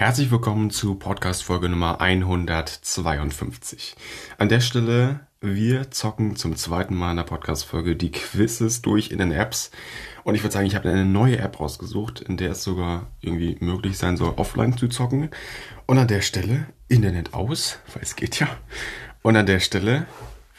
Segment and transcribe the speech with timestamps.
[0.00, 3.96] Herzlich willkommen zu Podcast Folge Nummer 152.
[4.38, 9.10] An der Stelle, wir zocken zum zweiten Mal in der Podcast Folge die Quizzes durch
[9.10, 9.72] in den Apps.
[10.22, 13.56] Und ich würde sagen, ich habe eine neue App rausgesucht, in der es sogar irgendwie
[13.58, 15.30] möglich sein soll, offline zu zocken.
[15.86, 18.46] Und an der Stelle, Internet aus, weil es geht ja.
[19.22, 20.06] Und an der Stelle,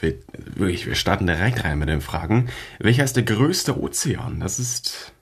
[0.02, 2.50] wir, wirklich, wir starten direkt rein mit den Fragen.
[2.78, 4.42] Welcher ist der größte Ozean?
[4.42, 5.14] Das ist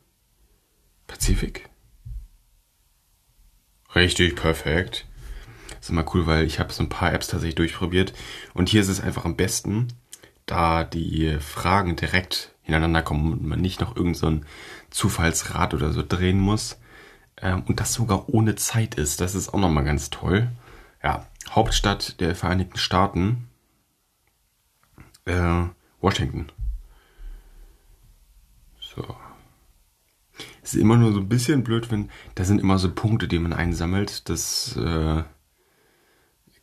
[1.06, 1.70] Pazifik?
[3.98, 5.08] Richtig, perfekt.
[5.70, 8.14] Das ist immer cool, weil ich habe so ein paar Apps tatsächlich durchprobiert
[8.54, 9.88] und hier ist es einfach am besten,
[10.46, 14.40] da die Fragen direkt hintereinander kommen und man nicht noch irgendein so
[14.92, 16.80] Zufallsrad oder so drehen muss
[17.42, 19.20] ähm, und das sogar ohne Zeit ist.
[19.20, 20.52] Das ist auch nochmal ganz toll.
[21.02, 23.50] Ja, Hauptstadt der Vereinigten Staaten,
[25.26, 25.64] äh,
[26.02, 26.52] Washington.
[28.80, 29.18] So
[30.74, 33.54] ist immer nur so ein bisschen blöd, wenn da sind immer so Punkte, die man
[33.54, 34.30] einsammelt.
[34.30, 35.24] Das, äh,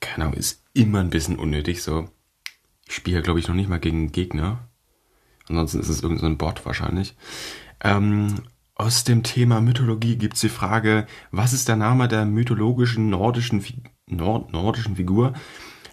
[0.00, 1.82] keine Ahnung, ist immer ein bisschen unnötig.
[1.82, 2.08] So,
[2.86, 4.68] ich spiele glaube ich, noch nicht mal gegen Gegner.
[5.48, 7.16] Ansonsten ist es irgendein so Bot wahrscheinlich.
[7.80, 8.34] Ähm,
[8.74, 13.64] aus dem Thema Mythologie gibt es die Frage, was ist der Name der mythologischen nordischen,
[14.06, 15.34] Nord nordischen Figur,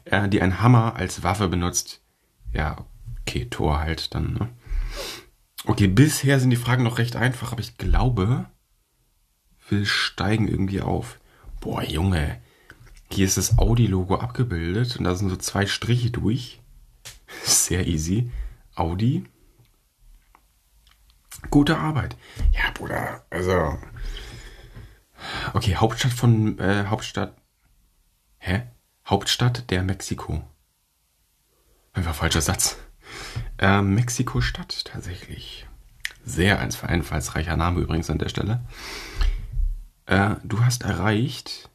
[0.06, 2.02] äh, die ein Hammer als Waffe benutzt?
[2.54, 2.86] Ja,
[3.22, 4.50] okay, Tor halt dann, ne?
[5.66, 8.50] Okay, bisher sind die Fragen noch recht einfach, aber ich glaube,
[9.70, 11.20] wir steigen irgendwie auf.
[11.60, 12.42] Boah, Junge,
[13.12, 16.62] hier ist das Audi-Logo abgebildet und da sind so zwei Striche durch.
[17.44, 18.32] Sehr easy.
[18.76, 19.26] Audi.
[21.50, 22.18] Gute Arbeit.
[22.54, 23.78] Ja, Bruder, also.
[25.54, 27.36] Okay, Hauptstadt von, äh, Hauptstadt.
[28.40, 28.64] Hä?
[29.06, 30.44] Hauptstadt der Mexiko.
[31.94, 32.78] Einfach falscher Satz.
[33.62, 35.68] Äh, Mexiko-Stadt tatsächlich.
[36.26, 38.62] Sehr einfallsreicher Name übrigens an der Stelle.
[40.08, 41.70] Äh, du hast erreicht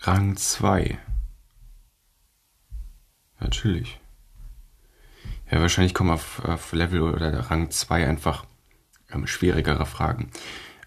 [0.00, 0.98] Rang 2.
[3.40, 3.98] Natürlich.
[5.50, 8.44] Ja, wahrscheinlich kommen auf, auf Level oder Rang 2 einfach
[9.10, 10.30] ähm, schwierigere Fragen.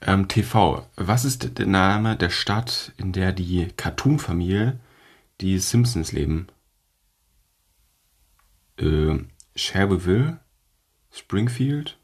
[0.01, 0.87] Ähm, TV.
[0.95, 4.79] Was ist der Name der Stadt, in der die Cartoon-Familie,
[5.41, 6.47] die Simpsons leben?
[8.77, 9.17] Äh,
[9.57, 10.39] Shelbyville,
[11.11, 11.97] Springfield.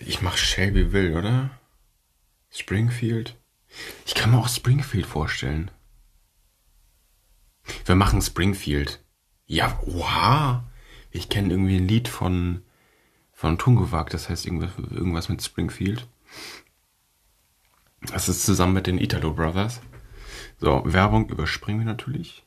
[0.00, 1.50] Ich mach Shelbyville, oder?
[2.50, 3.36] Springfield.
[4.04, 5.70] Ich kann mir auch Springfield vorstellen.
[7.84, 9.00] Wir machen Springfield.
[9.46, 10.68] Ja, oha.
[11.12, 12.62] Ich kenne irgendwie ein Lied von,
[13.32, 16.08] von Tungowag, das heißt irgendwas, irgendwas mit Springfield.
[18.00, 19.80] Das ist zusammen mit den Italo Brothers.
[20.58, 22.44] So, Werbung überspringen wir natürlich.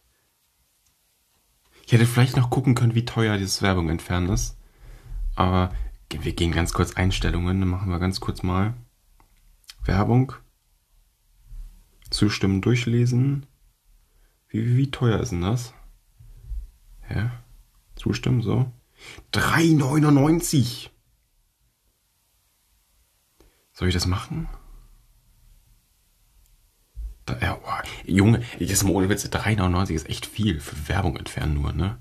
[1.91, 4.57] Ich hätte vielleicht noch gucken können, wie teuer dieses Werbung entfernen ist.
[5.35, 5.75] Aber
[6.09, 8.75] wir gehen ganz kurz Einstellungen, dann machen wir ganz kurz mal
[9.83, 10.31] Werbung.
[12.09, 13.45] Zustimmen, durchlesen.
[14.47, 15.73] Wie, wie, wie teuer ist denn das?
[17.13, 17.29] Ja.
[17.97, 18.71] Zustimmen, so.
[19.33, 20.91] 3,99.
[23.73, 24.47] Soll ich das machen?
[27.41, 31.73] ja, boah, Junge, jetzt mal ohne Witz, 3,99 ist echt viel für Werbung entfernen nur,
[31.73, 31.97] ne?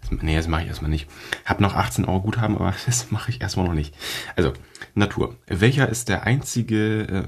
[0.00, 1.08] Das, nee, das mache ich erstmal nicht.
[1.44, 3.94] Hab noch 18 Euro Guthaben, aber das mache ich erstmal noch nicht.
[4.36, 4.52] Also,
[4.94, 5.36] Natur.
[5.46, 7.24] Welcher ist der einzige, äh,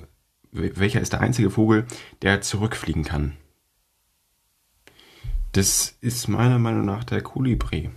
[0.52, 1.86] welcher ist der einzige Vogel,
[2.22, 3.36] der zurückfliegen kann?
[5.52, 7.90] Das ist meiner Meinung nach der Kolibri.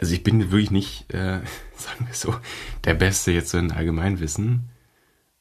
[0.00, 1.40] Also ich bin wirklich nicht, äh,
[1.76, 2.34] sagen wir so,
[2.84, 4.70] der Beste jetzt so in Allgemeinwissen.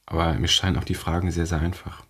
[0.06, 2.06] Aber mir scheinen auch die Fragen sehr, sehr einfach.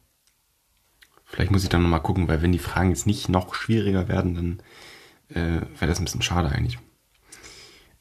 [1.25, 4.35] Vielleicht muss ich dann nochmal gucken, weil wenn die Fragen jetzt nicht noch schwieriger werden,
[4.35, 4.59] dann
[5.29, 6.77] äh, wäre das ein bisschen schade eigentlich.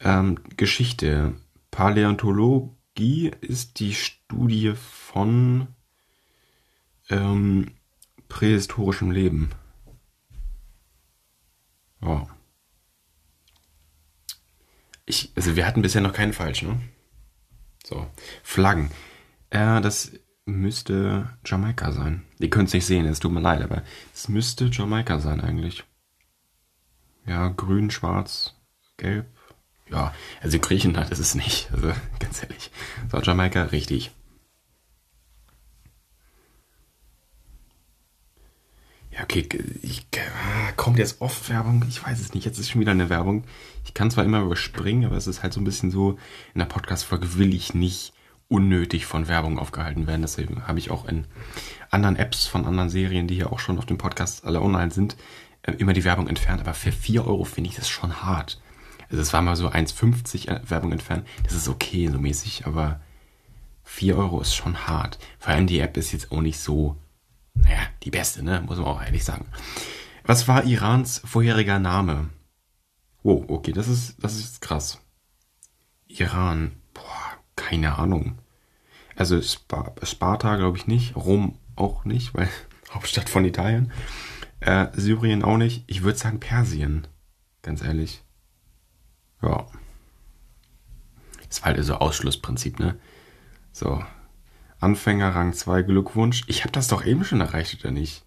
[0.00, 1.34] Ähm, Geschichte.
[1.70, 5.69] Paläontologie ist die Studie von
[7.09, 7.72] ähm,
[8.28, 9.50] prähistorischem Leben.
[12.00, 12.28] Wow.
[15.06, 16.80] Ich, also wir hatten bisher noch keinen falsch, ne?
[17.84, 18.06] So.
[18.42, 18.91] Flaggen.
[19.53, 20.13] Äh, das
[20.47, 22.22] müsste Jamaika sein.
[22.39, 23.83] Ihr könnt es nicht sehen, es tut mir leid, aber
[24.15, 25.84] es müsste Jamaika sein eigentlich.
[27.27, 28.54] Ja, grün, schwarz,
[28.97, 29.27] gelb.
[29.91, 31.69] Ja, also Griechenland ist es nicht.
[31.72, 32.71] Also ganz ehrlich.
[33.10, 34.10] So, Jamaika, richtig.
[39.10, 39.47] Ja, okay,
[39.83, 41.84] ich, ah, kommt jetzt oft Werbung?
[41.91, 42.47] Ich weiß es nicht.
[42.47, 43.45] Jetzt ist schon wieder eine Werbung.
[43.84, 46.19] Ich kann zwar immer überspringen, aber es ist halt so ein bisschen so,
[46.55, 48.15] in der Podcast-Folge will ich nicht
[48.53, 50.22] unnötig von Werbung aufgehalten werden.
[50.22, 51.27] Deswegen habe ich auch in
[51.91, 55.16] anderen Apps von anderen Serien, die hier auch schon auf dem Podcast alle online sind,
[55.63, 56.60] äh, immer die Werbung entfernt.
[56.60, 58.60] Aber für 4 Euro finde ich das schon hart.
[59.10, 61.27] Also es war mal so 1,50 äh, Werbung entfernt.
[61.45, 63.01] Das ist okay, so mäßig, aber
[63.84, 65.19] 4 Euro ist schon hart.
[65.39, 66.97] Vor allem die App ist jetzt auch nicht so,
[67.55, 68.63] naja, die beste, ne?
[68.66, 69.47] Muss man auch ehrlich sagen.
[70.25, 72.28] Was war Irans vorheriger Name?
[73.22, 75.01] Oh, okay, das ist, das ist krass.
[76.07, 78.39] Iran, boah, keine Ahnung.
[79.22, 79.71] Also Sp
[80.03, 82.48] Sparta glaube ich nicht, Rom auch nicht, weil
[82.91, 83.92] Hauptstadt von Italien.
[84.59, 85.84] Äh, Syrien auch nicht.
[85.86, 87.07] Ich würde sagen Persien,
[87.63, 88.24] ganz ehrlich.
[89.41, 89.69] Ja.
[91.48, 92.98] Das war halt so Ausschlussprinzip, ne?
[93.71, 94.04] So.
[94.80, 96.42] Anfänger Rang 2 Glückwunsch.
[96.48, 98.24] Ich habe das doch eben schon erreicht, oder nicht?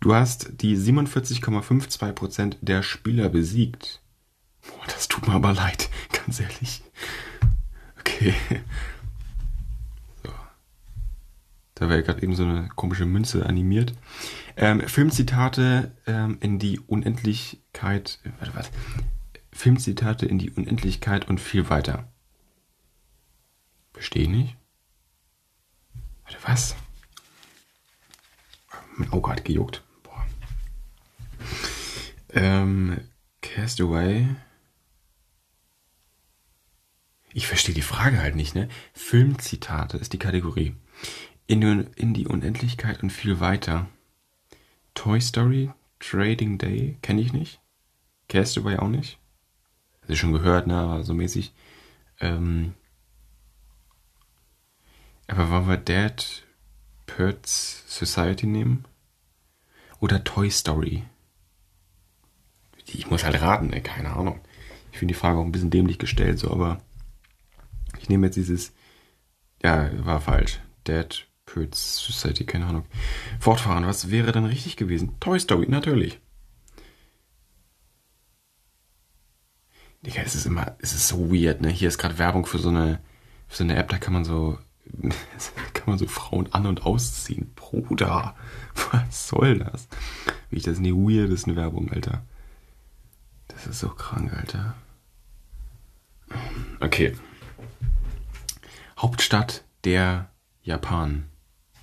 [0.00, 4.00] Du hast die 47,52% der Spieler besiegt.
[4.62, 5.90] Boah, das tut mir aber leid,
[6.24, 6.82] ganz ehrlich.
[8.00, 8.34] Okay.
[11.74, 13.94] Da wäre gerade eben so eine komische Münze animiert.
[14.56, 18.20] Ähm, Filmzitate ähm, in die Unendlichkeit.
[18.38, 18.70] Warte, was?
[19.52, 22.08] Filmzitate in die Unendlichkeit und viel weiter.
[23.92, 24.56] Verstehe nicht.
[26.24, 26.76] Warte, was?
[28.96, 29.82] Mein Auge hat gejuckt.
[30.04, 30.24] Boah.
[32.32, 33.00] Ähm,
[33.42, 34.28] Castaway.
[37.32, 38.68] Ich verstehe die Frage halt nicht, ne?
[38.92, 40.76] Filmzitate ist die Kategorie.
[41.46, 43.86] In, die Unendlichkeit und viel weiter.
[44.94, 45.70] Toy Story,
[46.00, 47.60] Trading Day, kenne ich nicht.
[48.28, 49.18] Castaway auch nicht.
[50.02, 51.52] Also schon gehört, ne, aber so mäßig.
[52.20, 52.74] Ähm,
[55.26, 56.44] aber wollen wir Dead
[57.06, 58.84] Perts Society nehmen?
[60.00, 61.04] Oder Toy Story?
[62.86, 63.80] Ich muss halt raten, ne?
[63.80, 64.40] keine Ahnung.
[64.92, 66.80] Ich finde die Frage auch ein bisschen dämlich gestellt, so, aber
[67.98, 68.72] ich nehme jetzt dieses.
[69.62, 70.60] Ja, war falsch.
[70.86, 72.84] Dead Perts Society, keine Ahnung.
[73.38, 75.14] Fortfahren, was wäre dann richtig gewesen?
[75.20, 76.20] Toy Story, natürlich.
[80.02, 81.68] Digga, es ist immer, es ist so weird, ne?
[81.68, 83.00] Hier ist gerade Werbung für so eine,
[83.46, 84.58] für so eine App, da kann man so,
[85.74, 87.52] kann man so Frauen an- und ausziehen.
[87.54, 88.34] Bruder,
[88.92, 89.88] was soll das?
[90.50, 92.24] Wie ich das in die weirdesten Werbung, Alter.
[93.46, 94.74] Das ist so krank, Alter.
[96.80, 97.14] Okay.
[98.98, 100.30] Hauptstadt der
[100.62, 101.28] Japan.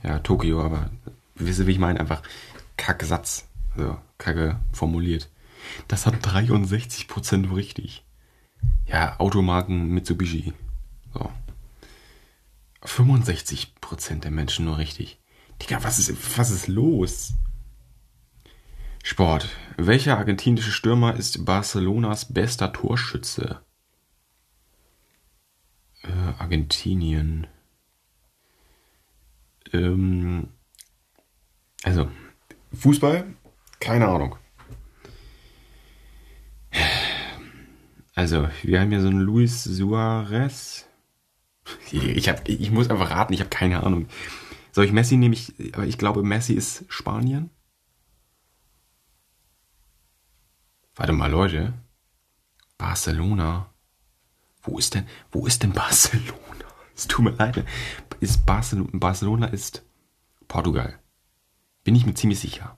[0.03, 0.89] Ja, Tokio, aber
[1.35, 1.99] wisst ihr, wie ich meine?
[1.99, 2.21] Einfach
[2.77, 3.47] kacke Satz.
[3.75, 5.29] Also, kacke formuliert.
[5.87, 8.03] Das hat 63% richtig.
[8.85, 10.53] Ja, Automarken Mitsubishi.
[11.13, 11.31] So.
[12.83, 15.19] 65% der Menschen nur richtig.
[15.61, 17.33] Digga, was ist, was ist los?
[19.03, 19.49] Sport.
[19.77, 23.61] Welcher argentinische Stürmer ist Barcelonas bester Torschütze?
[26.03, 26.07] Äh,
[26.39, 27.47] Argentinien.
[29.73, 30.49] Ähm,
[31.83, 32.09] also,
[32.73, 33.25] Fußball?
[33.79, 34.35] Keine Ahnung.
[38.13, 40.87] Also, wir haben hier so einen Luis Suarez.
[41.91, 44.07] Ich, hab, ich muss einfach raten, ich habe keine Ahnung.
[44.71, 47.49] Soll ich Messi nehme ich, aber ich glaube, Messi ist Spanien.
[50.95, 51.73] Warte mal, Leute.
[52.77, 53.73] Barcelona.
[54.63, 56.50] Wo ist denn, wo ist denn Barcelona?
[57.11, 57.65] Tut mir leid.
[58.21, 59.83] Ist Barcelona, Barcelona ist
[60.47, 60.97] Portugal.
[61.83, 62.77] Bin ich mir ziemlich sicher.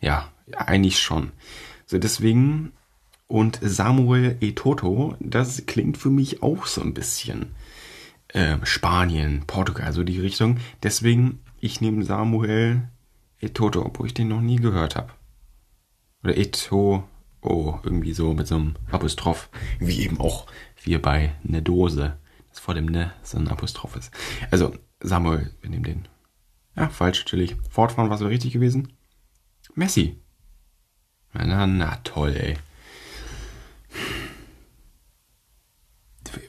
[0.00, 1.30] Ja, eigentlich schon.
[1.86, 2.72] So, deswegen
[3.28, 7.54] und Samuel Etoto, das klingt für mich auch so ein bisschen
[8.28, 10.58] äh, Spanien, Portugal, so die Richtung.
[10.82, 12.88] Deswegen, ich nehme Samuel
[13.38, 15.12] Etoto, obwohl ich den noch nie gehört habe.
[16.24, 17.04] Oder Eto,
[17.42, 20.46] oh, irgendwie so mit so einem Apostroph, wie eben auch
[20.82, 22.16] wir bei ne Dose,
[22.52, 24.12] das vor dem ne so ein Apostroph ist.
[24.50, 26.08] Also, Samuel, wir nehmen den.
[26.76, 27.56] Ja, falsch, natürlich.
[27.70, 28.92] Fortfahren, was wäre richtig gewesen?
[29.74, 30.20] Messi.
[31.32, 32.56] Na, na, toll, ey.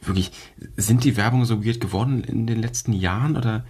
[0.02, 0.32] wirklich,
[0.78, 3.38] sind die Werbungen so weird geworden in den letzten Jahren?
[3.38, 3.66] Oder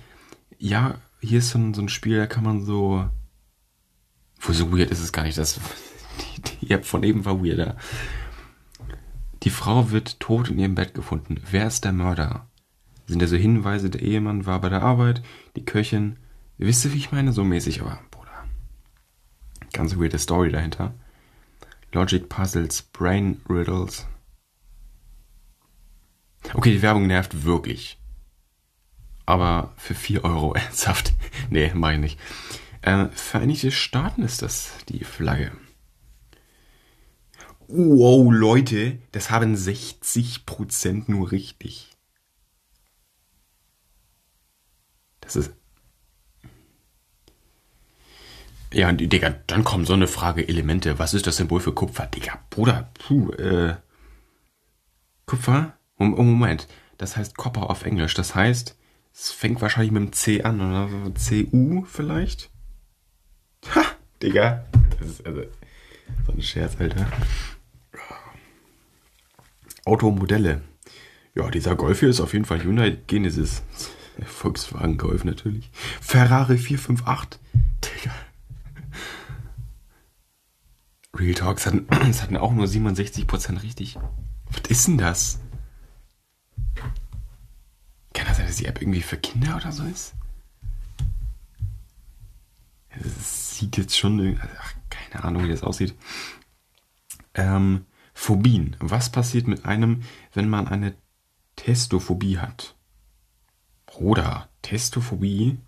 [0.57, 3.09] ja, hier ist so ein, so ein Spiel, da kann man so.
[4.39, 5.37] Wo so weird ist es gar nicht.
[5.37, 5.59] Das,
[6.61, 7.77] die, die App von eben war weirder.
[9.43, 11.41] Die Frau wird tot in ihrem Bett gefunden.
[11.51, 12.47] Wer ist der Mörder?
[13.07, 15.21] Sind da so Hinweise, der Ehemann war bei der Arbeit,
[15.57, 16.17] die Köchin.
[16.57, 17.33] Wisst ihr, wie ich meine?
[17.33, 18.45] So mäßig, aber, Bruder.
[19.73, 20.93] Ganz weirde Story dahinter.
[21.91, 24.07] Logic Puzzles, Brain Riddles.
[26.53, 27.99] Okay, die Werbung nervt wirklich.
[29.25, 31.13] Aber für 4 Euro ernsthaft.
[31.49, 32.19] nee, mach ich nicht.
[32.81, 35.51] Äh, Vereinigte Staaten ist das, die Flagge.
[37.75, 41.89] Wow, Leute, das haben 60% nur richtig.
[45.21, 45.51] Das ist.
[48.71, 50.99] Ja, Digga, dann kommt so eine Frage, Elemente.
[50.99, 52.05] Was ist das Symbol für Kupfer?
[52.05, 53.75] Digga, Bruder, puh, äh.
[55.25, 55.75] Kupfer?
[55.97, 56.67] Oh, Moment,
[56.99, 58.13] das heißt Copper auf Englisch.
[58.13, 58.77] Das heißt,
[59.13, 60.89] es fängt wahrscheinlich mit dem C an, oder?
[61.13, 62.51] CU vielleicht?
[63.73, 63.83] Ha,
[64.21, 64.65] Digga.
[64.99, 65.41] Das ist also
[66.27, 67.07] so ein Scherz, Alter.
[69.85, 70.61] Automodelle.
[71.35, 73.63] Ja, dieser Golf hier ist auf jeden Fall Hyundai Genesis.
[74.25, 75.71] Volkswagen Golf natürlich.
[75.99, 77.39] Ferrari 458.
[77.83, 78.13] Digga.
[81.15, 83.97] Real Talks hatten, es hatten auch nur 67% richtig.
[84.51, 85.39] Was ist denn das?
[88.13, 90.13] Kann das sein, dass die App irgendwie für Kinder oder so ist?
[92.89, 95.95] Es sieht jetzt schon, ach, keine Ahnung, wie das aussieht.
[97.33, 98.75] Ähm, Phobien.
[98.79, 100.03] Was passiert mit einem,
[100.33, 100.95] wenn man eine
[101.55, 102.75] Testophobie hat?
[103.85, 105.59] Bruder, Testophobie?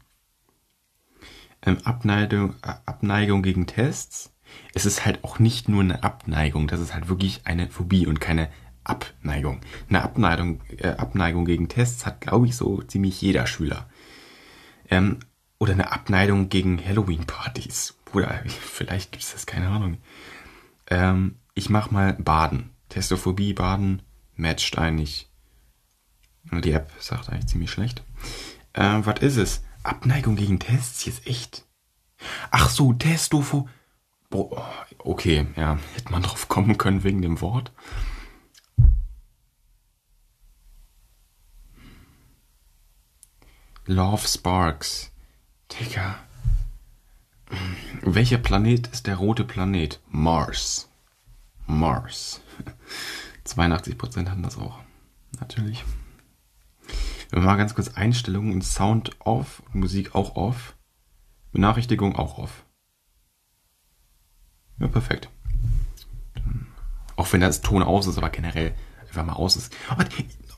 [1.61, 4.31] Ähm, Abneigung, Abneigung gegen Tests?
[4.73, 8.21] Es ist halt auch nicht nur eine Abneigung, das ist halt wirklich eine Phobie und
[8.21, 8.49] keine
[8.83, 9.61] Abneigung.
[9.89, 13.89] Eine Abneigung, äh, Abneigung gegen Tests hat, glaube ich, so ziemlich jeder Schüler.
[14.89, 15.19] Ähm,
[15.57, 17.95] oder eine Abneigung gegen Halloween-Partys.
[18.13, 19.97] Oder vielleicht gibt es das, keine Ahnung.
[20.87, 22.69] Ähm, ich mach mal Baden.
[22.89, 24.03] Testophobie, Baden,
[24.35, 25.29] matcht eigentlich.
[26.51, 28.03] Die App sagt eigentlich ziemlich schlecht.
[28.73, 29.63] Äh, was ist es?
[29.81, 31.05] Abneigung gegen Tests?
[31.05, 31.65] Jetzt echt?
[32.51, 33.69] Ach so, Testophobie.
[34.99, 37.71] Okay, ja, hätte man drauf kommen können wegen dem Wort.
[43.85, 45.11] Love Sparks.
[45.71, 46.15] Digga.
[48.01, 50.01] Welcher Planet ist der rote Planet?
[50.09, 50.89] Mars.
[51.67, 52.41] Mars.
[53.45, 54.79] 82% haben das auch.
[55.39, 55.83] Natürlich.
[57.29, 60.75] Wenn wir mal ganz kurz Einstellungen Sound off, Musik auch off,
[61.51, 62.65] Benachrichtigung auch off.
[64.79, 65.29] Ja, perfekt.
[67.15, 68.75] Auch wenn das Ton aus ist, aber generell
[69.07, 69.73] einfach mal aus ist.
[69.89, 70.03] Oh,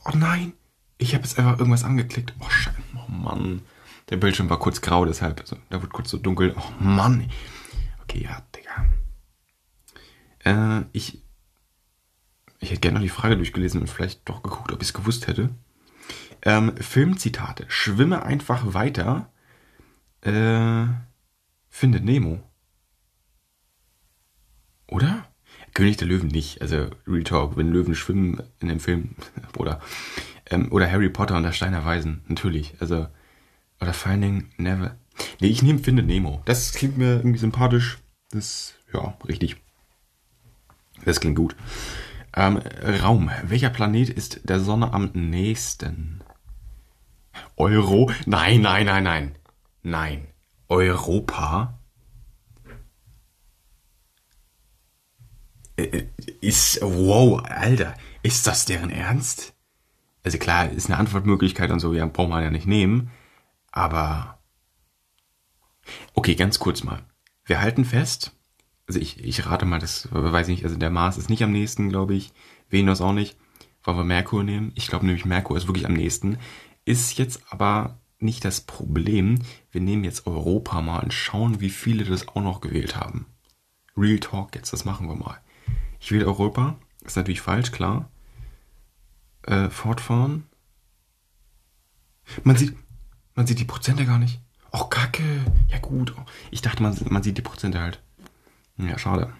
[0.06, 0.52] oh nein!
[0.98, 2.34] Ich habe jetzt einfach irgendwas angeklickt.
[2.40, 2.76] Oh, Scheiße.
[2.96, 3.62] Oh Mann.
[4.10, 5.40] Der Bildschirm war kurz grau, deshalb.
[5.40, 6.54] Also, da wird kurz so dunkel.
[6.56, 7.30] Oh Mann.
[8.02, 8.42] Okay, ja.
[10.48, 11.22] Äh, ich.
[12.60, 15.28] Ich hätte gerne noch die Frage durchgelesen und vielleicht doch geguckt, ob ich es gewusst
[15.28, 15.50] hätte.
[16.42, 17.66] Ähm, Filmzitate.
[17.68, 19.30] Schwimme einfach weiter.
[20.22, 20.86] Äh,
[21.68, 22.42] findet Nemo.
[24.88, 25.28] Oder?
[25.74, 26.60] König der Löwen nicht.
[26.60, 29.14] Also, Real Talk, wenn Löwen schwimmen in dem Film,
[29.56, 29.80] oder,
[30.46, 32.74] ähm, oder Harry Potter und der Stein der Weisen, natürlich.
[32.80, 33.06] Also,
[33.80, 34.96] oder Finding Never.
[35.40, 36.42] Nee, ich nehme Finde Nemo.
[36.46, 37.98] Das klingt mir irgendwie sympathisch.
[38.30, 39.56] Das, ja, richtig.
[41.04, 41.56] Das klingt gut.
[42.34, 42.58] Ähm,
[43.02, 43.30] Raum.
[43.44, 46.22] Welcher Planet ist der Sonne am nächsten?
[47.56, 48.10] Euro?
[48.26, 49.38] Nein, nein, nein, nein.
[49.82, 50.26] Nein.
[50.68, 51.78] Europa?
[56.40, 59.54] Ist, wow, Alter, ist das deren Ernst?
[60.24, 63.10] Also klar, ist eine Antwortmöglichkeit und so, ja, braucht man ja nicht nehmen.
[63.70, 64.38] Aber
[66.14, 67.02] okay, ganz kurz mal.
[67.44, 68.32] Wir halten fest,
[68.88, 71.52] also ich, ich rate mal, das weiß ich nicht, also der Mars ist nicht am
[71.52, 72.32] nächsten, glaube ich.
[72.70, 73.36] Venus auch nicht.
[73.84, 74.72] Wollen wir Merkur nehmen?
[74.74, 76.38] Ich glaube nämlich Merkur ist wirklich am nächsten.
[76.84, 79.38] Ist jetzt aber nicht das Problem.
[79.70, 83.26] Wir nehmen jetzt Europa mal und schauen, wie viele das auch noch gewählt haben.
[83.96, 85.38] Real Talk jetzt, das machen wir mal.
[86.00, 86.76] Ich wähle Europa.
[87.04, 88.10] Ist natürlich falsch, klar.
[89.42, 90.44] Äh, fortfahren.
[92.42, 92.74] Man sieht,
[93.34, 94.40] man sieht die Prozente gar nicht.
[94.72, 95.22] Och, Kacke.
[95.68, 96.14] Ja gut.
[96.50, 98.02] Ich dachte, man, man sieht die Prozente halt.
[98.78, 99.32] Ja, schade.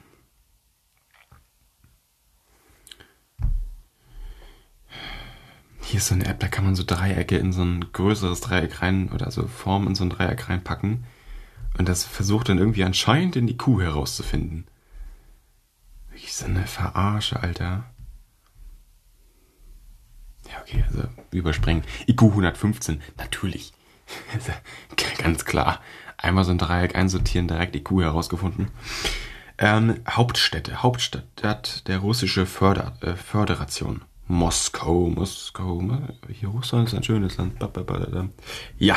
[5.80, 8.82] Hier ist so eine App, da kann man so Dreiecke in so ein größeres Dreieck
[8.82, 11.04] rein oder so Formen in so ein Dreieck reinpacken.
[11.78, 14.66] Und das versucht dann irgendwie anscheinend in die Kuh herauszufinden.
[16.10, 17.84] Wirklich so eine Verarsche, Alter.
[20.50, 21.84] Ja, okay, also überspringen.
[22.06, 23.72] IQ 115, natürlich.
[25.18, 25.80] Ganz klar.
[26.18, 28.68] Einmal so ein Dreieck einsortieren, direkt die Kuh herausgefunden.
[29.56, 30.82] Ähm, Hauptstädte.
[30.82, 34.02] Hauptstadt der russische Förder, äh, Föderation.
[34.26, 35.82] Moskau, Moskau.
[36.28, 37.54] Hier Russland ist ein schönes Land.
[38.78, 38.96] Ja.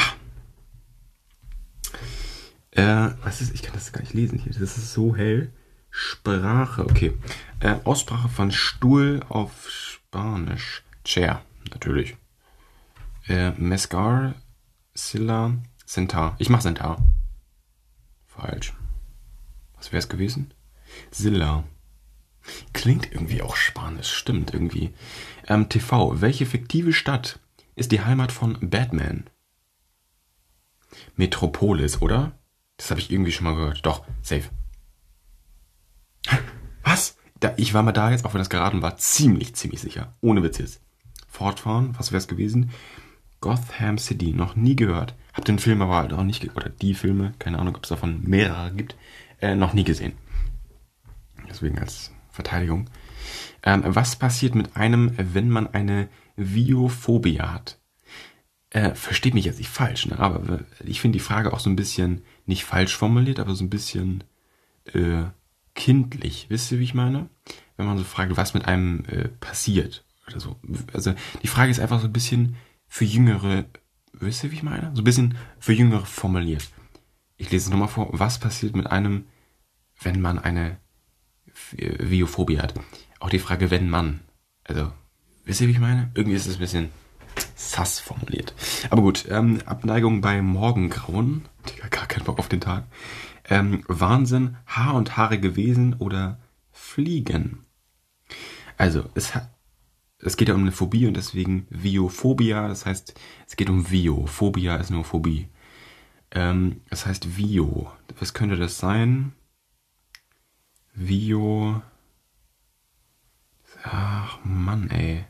[2.72, 4.52] Äh, was ist, ich kann das gar nicht lesen hier.
[4.52, 5.54] Das ist so hell.
[5.90, 7.14] Sprache, okay.
[7.60, 10.84] Äh, Aussprache von Stuhl auf Spanisch.
[11.04, 12.18] Chair, natürlich.
[13.28, 14.36] Äh, Mescar
[14.94, 15.54] Silla
[15.92, 16.36] Centaur.
[16.38, 17.04] Ich mach Centaur.
[18.26, 18.72] Falsch.
[19.76, 20.54] Was wäre es gewesen?
[21.12, 21.66] Silla.
[22.72, 24.94] Klingt irgendwie auch spanisch, stimmt irgendwie.
[25.48, 26.22] Ähm, TV.
[26.22, 27.40] Welche fiktive Stadt
[27.76, 29.30] ist die Heimat von Batman?
[31.18, 32.40] Metropolis, oder?
[32.78, 33.86] Das habe ich irgendwie schon mal gehört.
[33.86, 34.50] Doch, safe.
[36.84, 37.18] Was?
[37.42, 40.16] Da, ich war mir da jetzt, auch wenn das geraten war, ziemlich, ziemlich sicher.
[40.22, 40.80] Ohne Witz jetzt.
[41.28, 41.96] fortfahren.
[41.98, 42.72] Was wäre es gewesen?
[43.42, 45.16] Gotham City, noch nie gehört.
[45.34, 48.22] Hab den Film aber halt auch nicht, oder die Filme, keine Ahnung, ob es davon
[48.24, 48.96] mehrere gibt,
[49.40, 50.14] äh, noch nie gesehen.
[51.50, 52.90] Deswegen als Verteidigung.
[53.64, 57.78] Ähm, was passiert mit einem, wenn man eine Viophobie hat?
[58.70, 60.18] Äh, versteht mich jetzt nicht falsch, ne?
[60.18, 63.70] aber ich finde die Frage auch so ein bisschen nicht falsch formuliert, aber so ein
[63.70, 64.24] bisschen
[64.94, 65.24] äh,
[65.76, 66.48] kindlich.
[66.50, 67.30] Wisst ihr, wie ich meine?
[67.76, 70.56] Wenn man so fragt, was mit einem äh, passiert oder so.
[70.94, 72.56] Also die Frage ist einfach so ein bisschen
[72.88, 73.66] für Jüngere,
[74.26, 74.92] wisst ihr, wie ich meine?
[74.94, 76.70] So ein bisschen für Jüngere formuliert.
[77.38, 78.10] Ich lese es nochmal vor.
[78.12, 79.26] Was passiert mit einem,
[80.02, 80.78] wenn man eine
[81.76, 82.74] Viophobie hat?
[83.20, 84.22] Auch die Frage, wenn man.
[84.64, 84.92] Also,
[85.46, 86.12] wisst ihr, wie ich meine?
[86.14, 86.90] Irgendwie ist es ein bisschen
[87.56, 88.54] sass formuliert.
[88.90, 91.46] Aber gut, ähm, Abneigung bei Morgengrauen.
[91.70, 92.86] Digga, gar keinen Bock auf den Tag.
[93.50, 96.40] Ähm, Wahnsinn, Haar und Haare gewesen oder
[96.72, 97.66] Fliegen.
[98.78, 99.50] Also, es hat,
[100.24, 104.26] es geht ja um eine Phobie und deswegen Viophobia, das heißt, es geht um Vio.
[104.28, 105.48] Phobia ist nur Phobie.
[106.32, 107.92] Ähm, das heißt Vio.
[108.20, 109.34] Was könnte das sein?
[110.94, 111.82] Vio.
[113.84, 115.26] Ach Mann, ey.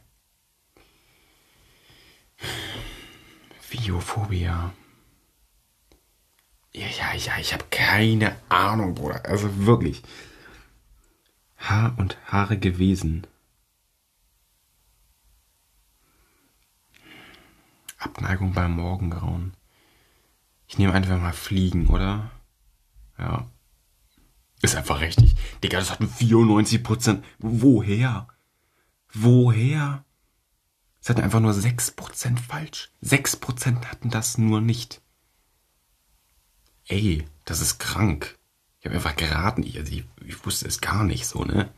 [3.70, 4.74] Viophobia.
[6.74, 9.26] Ja, ja, ja, ich habe keine Ahnung, Bruder.
[9.26, 10.04] Also wirklich.
[11.58, 13.28] Haar und Haare gewesen.
[18.02, 19.54] Abneigung beim Morgengrauen.
[20.68, 22.32] Ich nehme einfach mal Fliegen, oder?
[23.18, 23.48] Ja.
[24.62, 25.36] Ist einfach richtig.
[25.64, 27.26] Digga, das hat 94 Prozent.
[27.40, 28.28] Woher?
[29.14, 30.04] Woher?
[31.02, 32.92] Es hatten einfach nur 6 Prozent falsch.
[33.02, 35.02] 6 Prozent hatten das nur nicht.
[36.88, 38.38] Ey, das ist krank.
[38.80, 39.64] Ich habe einfach geraten.
[39.64, 41.72] Ich, also ich, ich wusste es gar nicht so, ne?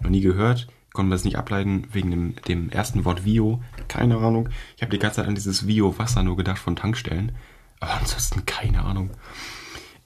[0.00, 0.68] Noch nie gehört
[0.98, 3.62] konnten wir es nicht ableiten wegen dem, dem ersten Wort Vio.
[3.86, 4.48] Keine Ahnung.
[4.74, 7.36] Ich habe die ganze Zeit an dieses Vio-Wasser nur gedacht von Tankstellen.
[7.78, 9.12] Aber ansonsten keine Ahnung.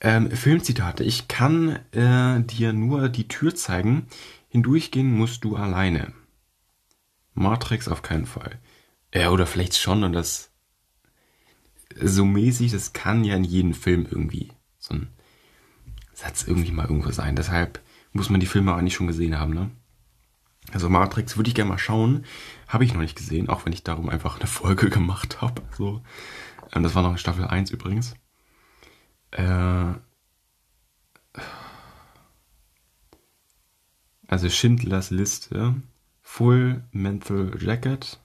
[0.02, 1.02] Ähm, Filmzitate.
[1.02, 4.06] Ich kann äh, dir nur die Tür zeigen.
[4.50, 6.12] Hindurchgehen musst du alleine.
[7.32, 8.58] Matrix auf keinen Fall.
[9.14, 10.50] Ja, oder vielleicht schon und das
[11.98, 15.08] so mäßig, das kann ja in jedem Film irgendwie so ein
[16.12, 17.34] Satz irgendwie mal irgendwo sein.
[17.34, 17.80] Deshalb
[18.12, 19.70] muss man die Filme auch eigentlich schon gesehen haben, ne?
[20.70, 22.24] Also Matrix würde ich gerne mal schauen.
[22.68, 25.62] Habe ich noch nicht gesehen, auch wenn ich darum einfach eine Folge gemacht habe.
[25.76, 26.02] So.
[26.72, 28.14] Ähm, das war noch in Staffel 1 übrigens.
[29.32, 29.94] Äh,
[34.28, 35.74] also Schindlers Liste.
[36.22, 38.18] Full Mental Jacket.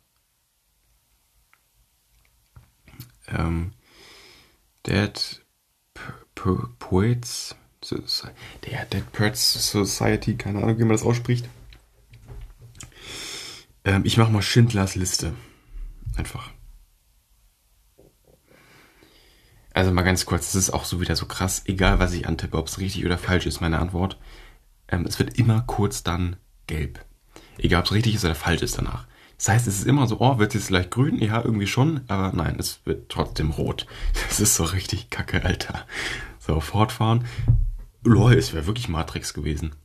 [3.28, 3.71] Ähm,
[4.86, 5.41] Dead
[6.34, 7.56] Poets.
[8.63, 11.50] Dead Poets Society, keine Ahnung, wie man das ausspricht.
[13.88, 15.34] Ähm, ich mache mal Schindlers Liste.
[16.17, 16.52] Einfach.
[19.73, 22.58] Also mal ganz kurz, das ist auch so wieder so krass, egal was ich antippe,
[22.58, 24.19] ob es richtig oder falsch ist, meine Antwort.
[24.89, 27.06] Ähm, es wird immer kurz dann gelb.
[27.58, 29.08] Egal ob es richtig ist oder falsch ist danach.
[29.38, 31.19] Das heißt, es ist immer so, oh, wird es jetzt gleich grün?
[31.19, 33.86] Ja, irgendwie schon, aber nein, es wird trotzdem rot.
[34.28, 35.86] Das ist so richtig kacke, Alter.
[36.39, 37.26] So, fortfahren.
[38.04, 39.76] Lol, es wäre wirklich Matrix gewesen.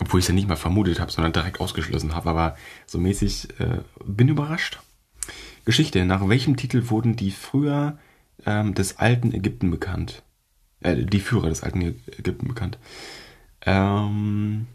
[0.00, 2.30] Obwohl ich es ja nicht mal vermutet habe, sondern direkt ausgeschlossen habe.
[2.30, 4.80] Aber so mäßig äh, bin überrascht.
[5.64, 6.04] Geschichte.
[6.04, 7.98] Nach welchem Titel wurden die früher
[8.46, 10.22] ähm, des alten Ägypten bekannt?
[10.80, 12.78] Äh, die Führer des alten Ägypten bekannt.
[13.66, 14.66] Ähm,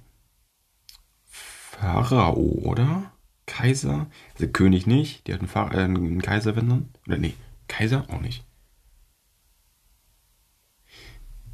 [1.25, 3.11] Pharao, oder?
[3.47, 4.07] Kaiser?
[4.33, 5.27] Also König nicht.
[5.27, 6.89] Die hatten Pha äh, einen Kaiser, wenn dann.
[7.07, 7.33] Oder nee,
[7.67, 8.43] Kaiser auch nicht.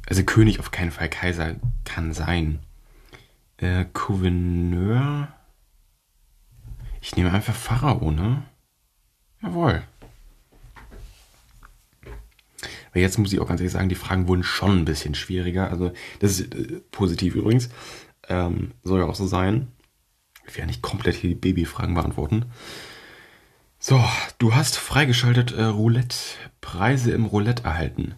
[0.06, 1.08] Also König auf keinen Fall.
[1.08, 2.60] Kaiser kann sein.
[3.62, 5.28] Äh, Gouverneur.
[7.00, 8.42] Ich nehme einfach Pharao, ne?
[9.40, 9.84] Jawohl.
[12.92, 15.70] Weil jetzt muss ich auch ganz ehrlich sagen, die Fragen wurden schon ein bisschen schwieriger.
[15.70, 17.70] Also, das ist äh, positiv übrigens.
[18.28, 19.68] Ähm, soll ja auch so sein.
[20.48, 22.46] Ich ja nicht komplett hier die Babyfragen beantworten.
[23.78, 24.04] So,
[24.38, 26.16] du hast freigeschaltet äh, Roulette.
[26.60, 28.16] Preise im Roulette erhalten.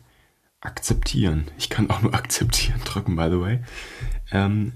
[0.61, 1.50] Akzeptieren.
[1.59, 3.61] Ich kann auch nur akzeptieren drücken, by the way.
[4.33, 4.72] Ähm,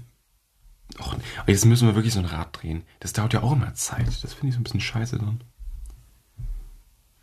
[0.99, 1.15] Och,
[1.47, 2.83] jetzt müssen wir wirklich so ein Rad drehen.
[2.99, 4.07] Das dauert ja auch immer Zeit.
[4.23, 5.43] Das finde ich so ein bisschen scheiße dann.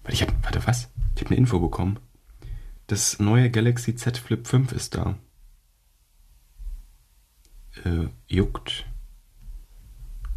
[0.08, 0.88] Ich hab, warte, was?
[1.14, 1.98] Ich habe eine Info bekommen.
[2.86, 5.16] Das neue Galaxy Z Flip 5 ist da.
[7.84, 8.86] Äh, juckt.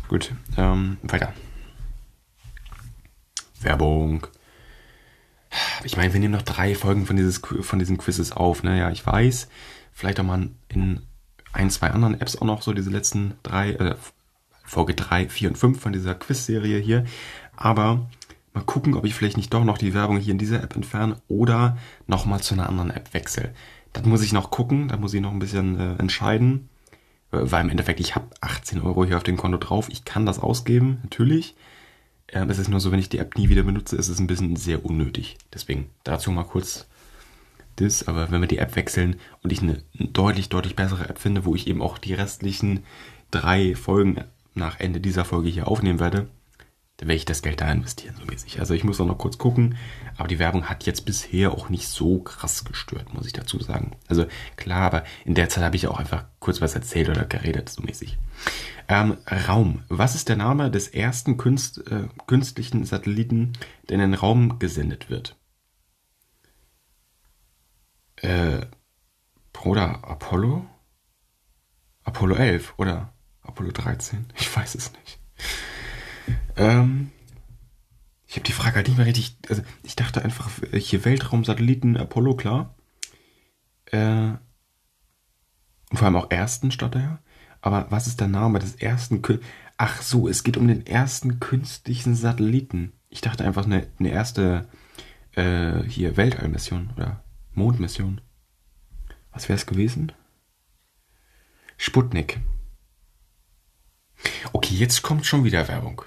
[0.08, 1.34] Gut, ähm, weiter.
[3.62, 4.26] Werbung.
[5.84, 8.64] Ich meine, wir nehmen noch drei Folgen von, dieses, von diesen Quizzes auf.
[8.64, 8.80] Ne?
[8.80, 9.48] Ja, ich weiß.
[9.92, 11.02] Vielleicht auch mal in
[11.54, 13.96] ein, zwei anderen Apps auch noch, so diese letzten drei, äh,
[14.64, 17.06] Folge 3, 4 und 5 von dieser Quiz-Serie hier.
[17.58, 18.08] Aber
[18.54, 21.18] mal gucken, ob ich vielleicht nicht doch noch die Werbung hier in dieser App entferne
[21.28, 23.54] oder nochmal zu einer anderen App wechsle.
[23.94, 26.70] Das muss ich noch gucken, da muss ich noch ein bisschen äh, entscheiden.
[27.32, 29.90] Äh, weil im Endeffekt, ich habe 18 Euro hier auf dem Konto drauf.
[29.90, 31.56] Ich kann das ausgeben, natürlich.
[32.32, 34.28] Ähm, es ist nur so, wenn ich die App nie wieder benutze, ist es ein
[34.28, 35.38] bisschen sehr unnötig.
[35.54, 36.88] Deswegen dazu mal kurz
[37.82, 38.08] das.
[38.08, 41.56] Aber wenn wir die App wechseln und ich eine deutlich, deutlich bessere App finde, wo
[41.56, 42.84] ich eben auch die restlichen
[43.32, 46.28] drei Folgen nach Ende dieser Folge hier aufnehmen werde,
[47.00, 48.60] dann werde ich das Geld da investieren, so mäßig.
[48.60, 49.78] Also ich muss auch noch kurz gucken,
[50.18, 53.96] aber die Werbung hat jetzt bisher auch nicht so krass gestört, muss ich dazu sagen.
[54.10, 54.26] Also
[54.58, 57.82] klar, aber in der Zeit habe ich auch einfach kurz was erzählt oder geredet, so
[57.82, 58.18] mäßig.
[58.90, 59.16] Ähm,
[59.48, 59.84] Raum.
[59.88, 63.54] Was ist der Name des ersten Künst, äh, künstlichen Satelliten,
[63.88, 65.38] der in den Raum gesendet wird?
[68.22, 68.66] Äh,
[69.54, 70.66] Bruder, Apollo?
[72.04, 74.28] Apollo 11 oder Apollo 13?
[74.36, 75.20] Ich weiß es nicht.
[76.56, 77.12] Ähm,
[78.28, 79.38] ich habe die Frage halt nicht mehr richtig.
[79.50, 82.76] Also ich dachte einfach, hier Weltraumsatelliten, Apollo, klar.
[83.86, 84.34] Äh,
[85.90, 87.20] und vor allem auch ersten statt daher.
[87.62, 89.40] Aber was ist der Name des ersten Kün
[89.78, 92.92] Ach so, es geht um den ersten künstlichen Satelliten.
[93.10, 94.68] Ich dachte einfach eine, eine erste
[95.36, 98.22] äh, hier Weltallmission oder Mondmission.
[99.32, 100.12] Was wäre es gewesen?
[101.78, 102.40] Sputnik.
[104.52, 106.04] Okay, jetzt kommt schon wieder Werbung.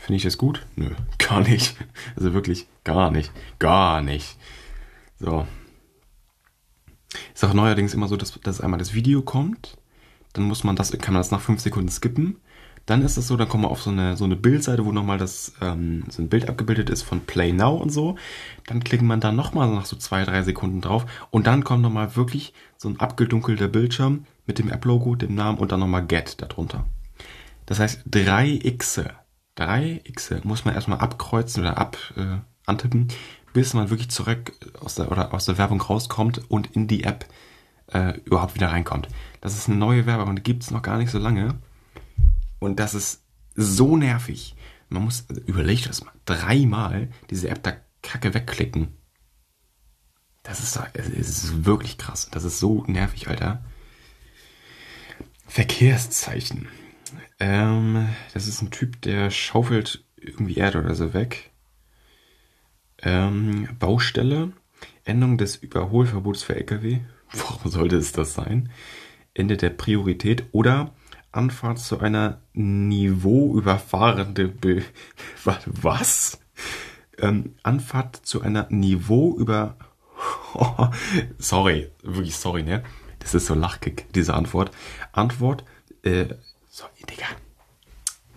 [0.00, 0.66] Finde ich das gut?
[0.76, 1.76] Nö, gar nicht.
[2.14, 3.32] Also wirklich gar nicht.
[3.58, 4.36] Gar nicht.
[5.18, 5.46] So.
[7.32, 9.78] Ist auch neuerdings immer so, dass, dass einmal das Video kommt.
[10.34, 12.38] Dann muss man das, kann man das nach fünf Sekunden skippen.
[12.86, 15.18] Dann ist es so, dann kommen wir auf so eine, so eine Bildseite, wo nochmal
[15.18, 18.16] das, ähm, so ein Bild abgebildet ist von Play Now und so.
[18.66, 21.06] Dann klickt man da nochmal nach so zwei, drei Sekunden drauf.
[21.30, 25.72] Und dann kommt nochmal wirklich so ein abgedunkelter Bildschirm mit dem App-Logo, dem Namen und
[25.72, 26.84] dann nochmal Get darunter.
[27.66, 29.14] Das heißt, drei Xe
[29.54, 33.08] drei X muss man erstmal abkreuzen oder ab äh, antippen,
[33.52, 37.26] bis man wirklich zurück aus der oder aus der Werbung rauskommt und in die App
[37.92, 39.08] äh, überhaupt wieder reinkommt.
[39.40, 41.54] Das ist eine neue Werbung, die gibt es noch gar nicht so lange.
[42.64, 43.22] Und das ist
[43.54, 44.56] so nervig.
[44.88, 48.96] Man muss, also überlegt das mal, dreimal diese App da Kacke wegklicken.
[50.42, 52.28] Das ist, das ist wirklich krass.
[52.30, 53.64] Das ist so nervig, Alter.
[55.46, 56.68] Verkehrszeichen.
[57.38, 61.50] Ähm, das ist ein Typ, der schaufelt irgendwie Erde oder so weg.
[63.02, 64.52] Ähm, Baustelle.
[65.04, 67.00] Endung des Überholverbots für Lkw.
[67.32, 68.70] Warum sollte es das sein?
[69.34, 70.94] Ende der Priorität oder
[71.36, 74.82] Anfahrt zu einer niveauüberfahrende Be
[75.44, 76.40] was?
[77.18, 79.76] Ähm, Anfahrt zu einer niveauüber
[81.38, 82.82] sorry, wirklich sorry, ne?
[83.18, 84.70] Das ist so lachkick, diese Antwort.
[85.12, 85.64] Antwort,
[86.02, 86.26] äh,
[86.68, 87.26] so, Digga.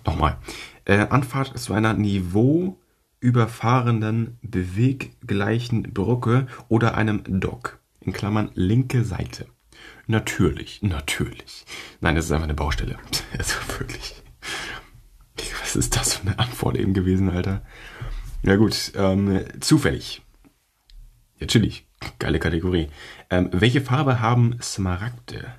[0.05, 0.37] Nochmal.
[0.85, 7.79] Äh, Anfahrt zu einer niveauüberfahrenden, beweggleichen Brücke oder einem Dock.
[7.99, 9.47] In Klammern linke Seite.
[10.07, 11.65] Natürlich, natürlich.
[11.99, 12.97] Nein, das ist einfach eine Baustelle.
[13.37, 14.15] Also wirklich.
[15.61, 17.61] Was ist das für eine Antwort eben gewesen, Alter?
[18.41, 20.21] Ja gut, ähm, zufällig.
[21.39, 21.85] Ja, chillig.
[22.19, 22.87] Geile Kategorie.
[23.29, 25.53] Ähm, welche Farbe haben Smaragde?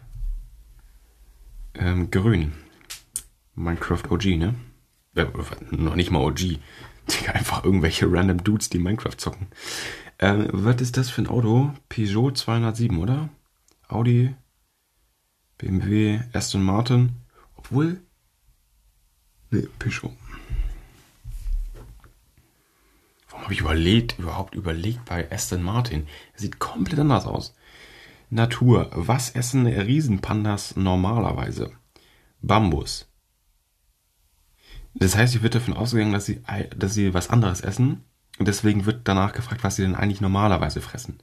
[1.74, 2.52] Ähm, grün.
[3.54, 4.54] Minecraft OG, ne?
[5.14, 5.26] Äh,
[5.70, 6.59] noch nicht mal OG.
[7.33, 9.48] Einfach irgendwelche random Dudes, die Minecraft zocken.
[10.18, 11.72] Ähm, was ist das für ein Auto?
[11.88, 13.28] Peugeot 207, oder?
[13.88, 14.35] Audi,
[15.57, 17.16] BMW, Aston Martin.
[17.57, 18.01] Obwohl.
[19.51, 20.12] Ne, Peugeot.
[23.31, 26.07] Warum habe ich überlegt, überhaupt überlegt bei Aston Martin?
[26.35, 27.55] Sieht komplett anders aus.
[28.31, 28.90] Natur.
[28.92, 31.72] Was essen Riesenpandas normalerweise?
[32.42, 33.09] Bambus.
[34.94, 36.42] Das heißt, ich wird davon ausgegangen, dass sie,
[36.77, 38.05] dass sie was anderes essen.
[38.38, 41.22] Und deswegen wird danach gefragt, was sie denn eigentlich normalerweise fressen.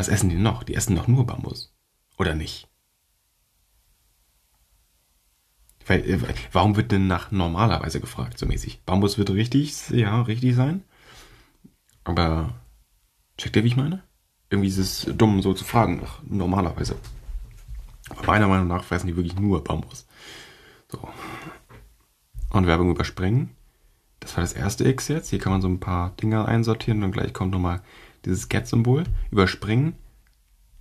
[0.00, 0.62] Was essen die noch?
[0.62, 1.74] Die essen doch nur Bambus.
[2.16, 2.66] Oder nicht?
[5.84, 6.18] Weil, äh,
[6.52, 8.80] warum wird denn nach normalerweise gefragt, so mäßig?
[8.86, 10.84] Bambus wird richtig, ja, richtig sein.
[12.04, 12.54] Aber
[13.36, 14.02] checkt ihr, wie ich meine?
[14.48, 16.96] Irgendwie ist es dumm, so zu fragen, nach normalerweise.
[18.08, 20.06] Aber meiner Meinung nach fressen die wirklich nur Bambus.
[20.88, 21.10] So
[22.48, 23.54] und Werbung überspringen.
[24.18, 25.28] Das war das erste X jetzt.
[25.28, 27.82] Hier kann man so ein paar Dinger einsortieren und gleich kommt nochmal
[28.24, 29.04] dieses Get-Symbol.
[29.30, 29.94] Überspringen.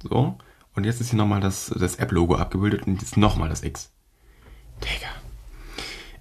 [0.02, 0.38] So.
[0.76, 3.92] Und jetzt ist hier nochmal das, das App-Logo abgebildet und jetzt nochmal das X.
[4.82, 5.10] Digga.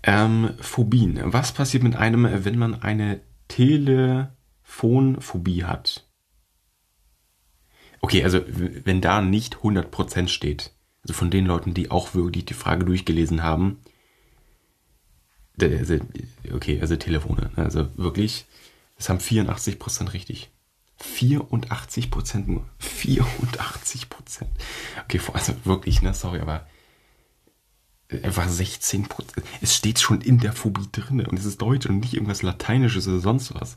[0.02, 1.20] Ähm, Phobien.
[1.24, 6.04] Was passiert mit einem, wenn man eine Telefonphobie hat?
[8.00, 12.54] Okay, also wenn da nicht 100% steht, also von den Leuten, die auch wirklich die
[12.54, 13.80] Frage durchgelesen haben,
[16.52, 17.50] okay, also Telefone.
[17.56, 17.64] Ne?
[17.64, 18.46] Also wirklich,
[18.96, 20.50] das haben 84% richtig.
[21.00, 22.66] 84% nur.
[22.80, 24.46] 84%
[25.04, 26.66] Okay, also wirklich, ne, sorry, aber
[28.22, 29.06] einfach 16%
[29.60, 33.06] Es steht schon in der Phobie drin und es ist Deutsch und nicht irgendwas Lateinisches
[33.06, 33.76] oder sonst was.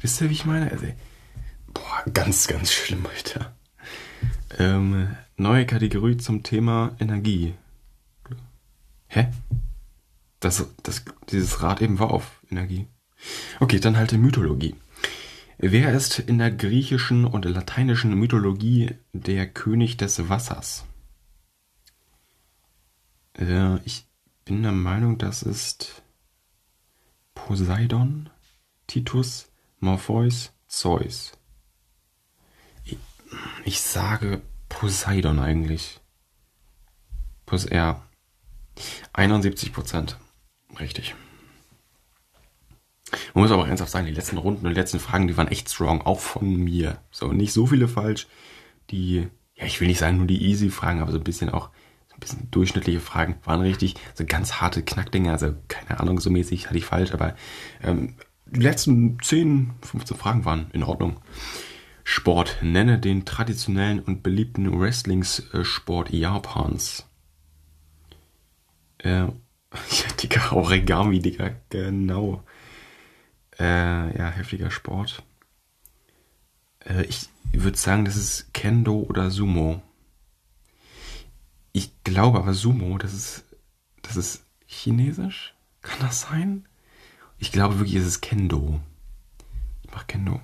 [0.00, 0.70] Wisst ihr, wie ich meine?
[0.70, 0.86] Also,
[1.74, 3.54] boah, ganz, ganz schlimm, Alter.
[4.58, 7.54] Ähm, neue Kategorie zum Thema Energie.
[9.08, 9.28] Hä?
[10.40, 12.86] Das, das, dieses Rad eben war auf Energie.
[13.60, 14.76] Okay, dann halt die Mythologie.
[15.60, 20.84] Wer ist in der griechischen und lateinischen Mythologie der König des Wassers?
[23.36, 24.06] Äh, ich
[24.44, 26.02] bin der Meinung, das ist
[27.34, 28.30] Poseidon,
[28.86, 31.32] Titus, Morpheus, Zeus.
[32.84, 32.96] Ich,
[33.64, 36.00] ich sage Poseidon eigentlich.
[37.46, 38.06] Pos ja.
[39.12, 40.18] 71 Prozent.
[40.78, 41.16] Richtig.
[43.34, 45.70] Man muss aber ernsthaft sagen, die letzten Runden und die letzten Fragen, die waren echt
[45.70, 46.98] strong, auch von mir.
[47.10, 48.26] So, nicht so viele falsch.
[48.90, 51.70] Die, ja, ich will nicht sagen nur die easy Fragen, aber so ein bisschen auch,
[52.08, 56.30] so ein bisschen durchschnittliche Fragen waren richtig, so ganz harte Knackdinger, also keine Ahnung, so
[56.30, 57.34] mäßig hatte ich falsch, aber
[57.82, 58.14] ähm,
[58.46, 61.20] die letzten 10, 15 Fragen waren in Ordnung.
[62.04, 62.58] Sport.
[62.62, 67.06] Nenne den traditionellen und beliebten Wrestlingsport Japans.
[68.96, 69.32] Äh, ja,
[70.22, 72.42] Digga, Origami, Digga, genau.
[73.58, 75.22] Äh, ja, heftiger Sport.
[76.84, 79.82] Äh, ich würde sagen, das ist Kendo oder Sumo.
[81.72, 83.44] Ich glaube aber Sumo, das ist,
[84.02, 85.54] das ist chinesisch.
[85.82, 86.66] Kann das sein?
[87.38, 88.80] Ich glaube wirklich, es ist Kendo.
[89.82, 90.40] Ich mach Kendo.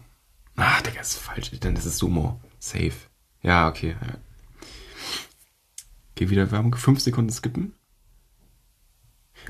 [0.57, 1.51] Ah, Digga, ist falsch.
[1.51, 2.41] Denn das ist Sumo.
[2.59, 2.93] Safe.
[3.43, 3.97] Ja, okay.
[4.01, 4.19] Ja.
[6.15, 6.75] Geh wieder Werbung.
[6.77, 7.75] Fünf Sekunden skippen.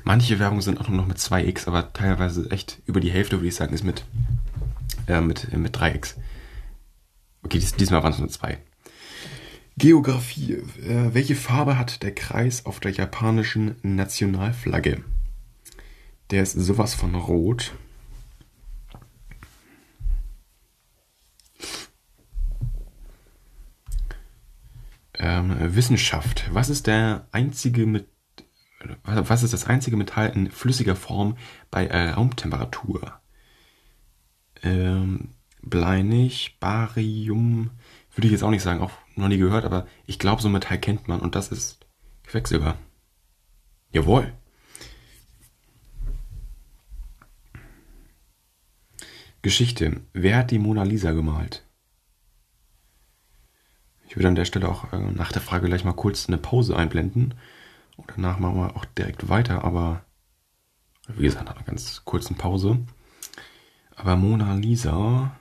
[0.03, 3.47] Manche Werbungen sind auch nur noch mit 2x, aber teilweise echt über die Hälfte, würde
[3.47, 4.05] ich sagen, ist mit,
[5.07, 6.15] äh, mit, äh, mit 3x.
[7.43, 8.59] Okay, dies, diesmal waren es nur zwei.
[9.77, 10.53] Geografie.
[10.53, 15.03] Äh, welche Farbe hat der Kreis auf der japanischen Nationalflagge?
[16.31, 17.73] Der ist sowas von rot.
[25.17, 26.49] Ähm, Wissenschaft.
[26.51, 28.07] Was ist der einzige mit
[29.03, 31.37] was ist das einzige Metall in flüssiger Form
[31.71, 33.19] bei äh, Raumtemperatur?
[34.63, 35.29] Ähm,
[35.61, 37.71] Blei nicht, Barium,
[38.13, 40.51] würde ich jetzt auch nicht sagen, auch noch nie gehört, aber ich glaube, so ein
[40.51, 41.85] Metall kennt man und das ist
[42.27, 42.77] Quecksilber.
[43.91, 44.33] Jawohl.
[49.41, 50.01] Geschichte.
[50.13, 51.65] Wer hat die Mona Lisa gemalt?
[54.07, 56.75] Ich würde an der Stelle auch äh, nach der Frage gleich mal kurz eine Pause
[56.75, 57.35] einblenden
[57.97, 60.03] und danach machen wir auch direkt weiter, aber
[61.07, 62.79] wie gesagt, nach einer ganz kurzen Pause.
[63.95, 65.37] Aber Mona Lisa,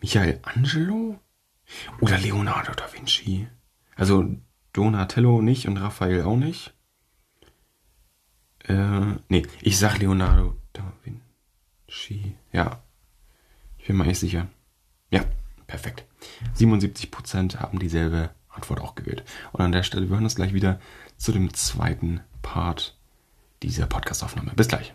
[0.00, 1.18] Michelangelo
[2.00, 3.48] oder Leonardo da Vinci?
[3.96, 4.36] Also
[4.72, 6.74] Donatello nicht und Raphael auch nicht.
[8.64, 12.36] Äh, nee, ich sag Leonardo da Vinci.
[12.52, 12.82] Ja,
[13.78, 14.48] ich bin mal echt sicher.
[15.10, 15.24] Ja,
[15.66, 16.04] perfekt.
[16.56, 19.22] 77% haben dieselbe Antwort auch gewählt.
[19.52, 20.80] Und an der Stelle, wir hören uns gleich wieder
[21.16, 22.96] zu dem zweiten Part
[23.62, 24.52] dieser Podcastaufnahme.
[24.56, 24.92] Bis gleich.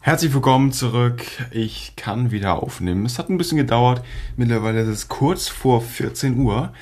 [0.00, 1.22] Herzlich willkommen zurück.
[1.50, 3.06] Ich kann wieder aufnehmen.
[3.06, 4.04] Es hat ein bisschen gedauert.
[4.36, 6.72] Mittlerweile ist es kurz vor 14 Uhr.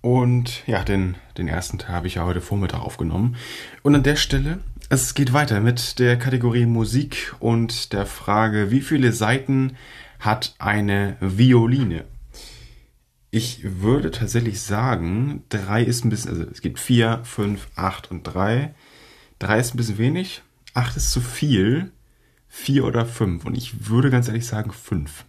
[0.00, 3.36] Und ja, den, den ersten Teil habe ich ja heute Vormittag aufgenommen.
[3.82, 8.80] Und an der Stelle, es geht weiter mit der Kategorie Musik und der Frage, wie
[8.80, 9.76] viele Seiten
[10.20, 12.04] hat eine Violine?
[13.30, 18.24] Ich würde tatsächlich sagen, drei ist ein bisschen, also es gibt vier, fünf, acht und
[18.24, 18.74] drei.
[19.38, 20.42] Drei ist ein bisschen wenig,
[20.74, 21.92] acht ist zu viel,
[22.48, 23.44] vier oder fünf.
[23.44, 25.24] Und ich würde ganz ehrlich sagen fünf.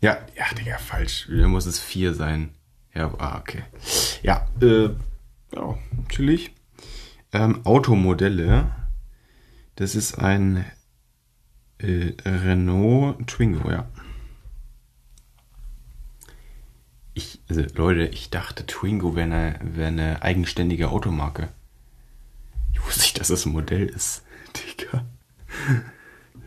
[0.00, 1.28] Ja, ja, Digga, falsch.
[1.30, 2.50] Da muss es vier sein.
[2.94, 3.64] Ja, ah, okay.
[4.22, 4.90] Ja, äh,
[5.54, 6.52] ja, chillig.
[7.32, 8.70] Ähm, Automodelle.
[9.76, 10.64] Das ist ein
[11.78, 13.88] äh, Renault Twingo, ja.
[17.18, 21.48] Ich, also Leute, ich dachte, Twingo wäre eine, wär eine eigenständige Automarke.
[22.72, 24.22] Ich wusste nicht, dass das ein Modell ist.
[24.78, 25.04] Digga.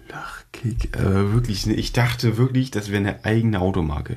[0.08, 0.98] Lachkick.
[0.98, 4.16] Aber wirklich, ich dachte wirklich, das wäre eine eigene Automarke.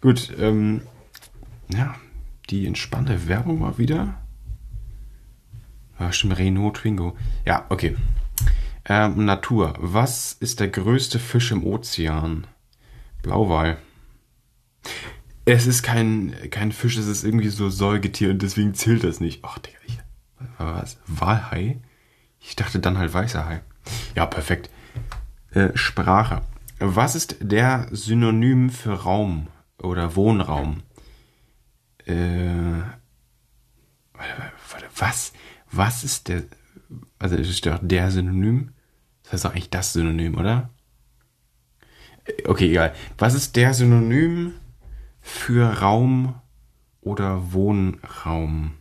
[0.00, 0.80] Gut, ähm,
[1.68, 1.94] ja,
[2.48, 4.14] die entspannte Werbung mal wieder.
[5.98, 7.14] Ja, stimmt, Renault Twingo.
[7.44, 7.94] Ja, okay.
[8.86, 9.74] Ähm, Natur.
[9.76, 12.46] Was ist der größte Fisch im Ozean?
[13.20, 13.76] Blauwal.
[15.44, 19.40] Es ist kein, kein Fisch, es ist irgendwie so Säugetier und deswegen zählt das nicht.
[19.42, 19.98] Ach, Digga, ich,
[20.58, 20.98] Was?
[21.06, 21.80] Walhai?
[22.40, 23.62] Ich dachte dann halt weißer Hai.
[24.14, 24.70] Ja, perfekt.
[25.52, 26.42] Äh, Sprache.
[26.78, 29.48] Was ist der Synonym für Raum
[29.78, 30.82] oder Wohnraum?
[32.06, 32.82] Äh,
[34.96, 35.32] was?
[35.70, 36.44] Was ist der?
[37.18, 38.72] Also ist doch der Synonym?
[39.22, 40.70] Das heißt doch eigentlich das Synonym, oder?
[42.46, 42.94] Okay, egal.
[43.18, 44.54] Was ist der Synonym
[45.20, 46.34] für Raum
[47.00, 48.74] oder Wohnraum?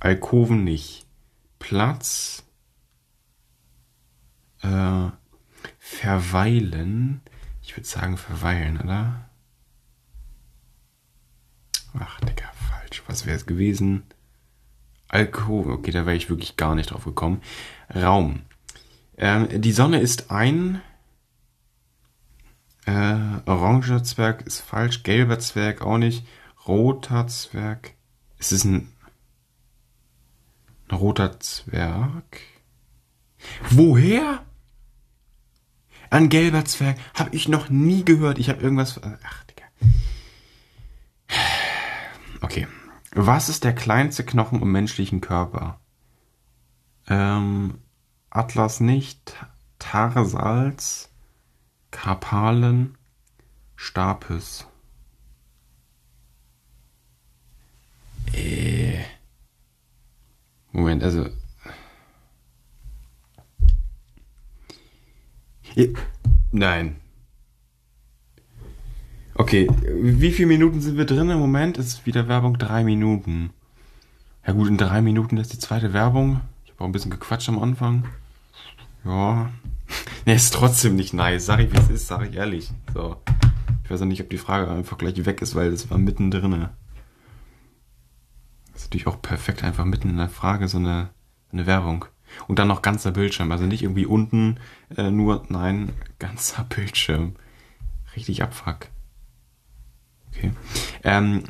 [0.00, 1.06] Alkoven nicht.
[1.58, 2.44] Platz.
[4.62, 5.08] Äh,
[5.78, 7.20] verweilen.
[7.62, 9.28] Ich würde sagen verweilen, oder?
[11.98, 13.02] Ach, Digga, falsch.
[13.06, 14.04] Was wäre es gewesen?
[15.08, 15.72] Alkoven.
[15.72, 17.42] Okay, da wäre ich wirklich gar nicht drauf gekommen.
[17.94, 18.42] Raum.
[19.16, 20.82] Ähm, die Sonne ist ein
[22.86, 26.26] äh, oranger Zwerg ist falsch, gelber Zwerg auch nicht,
[26.66, 27.92] roter Zwerg.
[28.38, 28.92] Ist es ein,
[30.88, 32.40] ein roter Zwerg?
[33.70, 34.44] Woher?
[36.10, 38.38] Ein gelber Zwerg habe ich noch nie gehört.
[38.38, 39.00] Ich habe irgendwas.
[39.02, 39.64] Ach, Digga.
[42.40, 42.68] Okay.
[43.12, 45.80] Was ist der kleinste Knochen im menschlichen Körper?
[47.08, 47.78] Ähm,
[48.30, 49.34] Atlas nicht,
[49.78, 51.05] Tarsalz,
[51.90, 52.96] Karpalen,
[53.76, 54.66] Stapes.
[58.32, 59.04] Äh.
[60.72, 61.28] Moment, also.
[66.52, 66.96] Nein.
[69.34, 69.68] Okay,
[70.00, 71.76] wie viele Minuten sind wir drin im Moment?
[71.76, 73.50] Es ist wieder Werbung, drei Minuten.
[74.46, 76.40] Ja gut, in drei Minuten ist die zweite Werbung.
[76.64, 78.04] Ich habe auch ein bisschen gequatscht am Anfang.
[79.04, 79.50] Ja,
[80.26, 81.46] Ne, ist trotzdem nicht nice.
[81.46, 82.72] Sag ich, wie es ist, sag ich ehrlich.
[82.92, 83.16] So.
[83.84, 86.68] Ich weiß auch nicht, ob die Frage einfach gleich weg ist, weil das war mittendrin.
[88.72, 91.10] Das ist natürlich auch perfekt, einfach mitten in der Frage so eine,
[91.52, 92.06] eine Werbung.
[92.48, 93.52] Und dann noch ganzer Bildschirm.
[93.52, 94.58] Also nicht irgendwie unten
[94.96, 97.36] äh, nur, nein, ganzer Bildschirm.
[98.16, 98.88] Richtig abfuck.
[100.32, 100.50] Okay.
[101.04, 101.44] Ähm,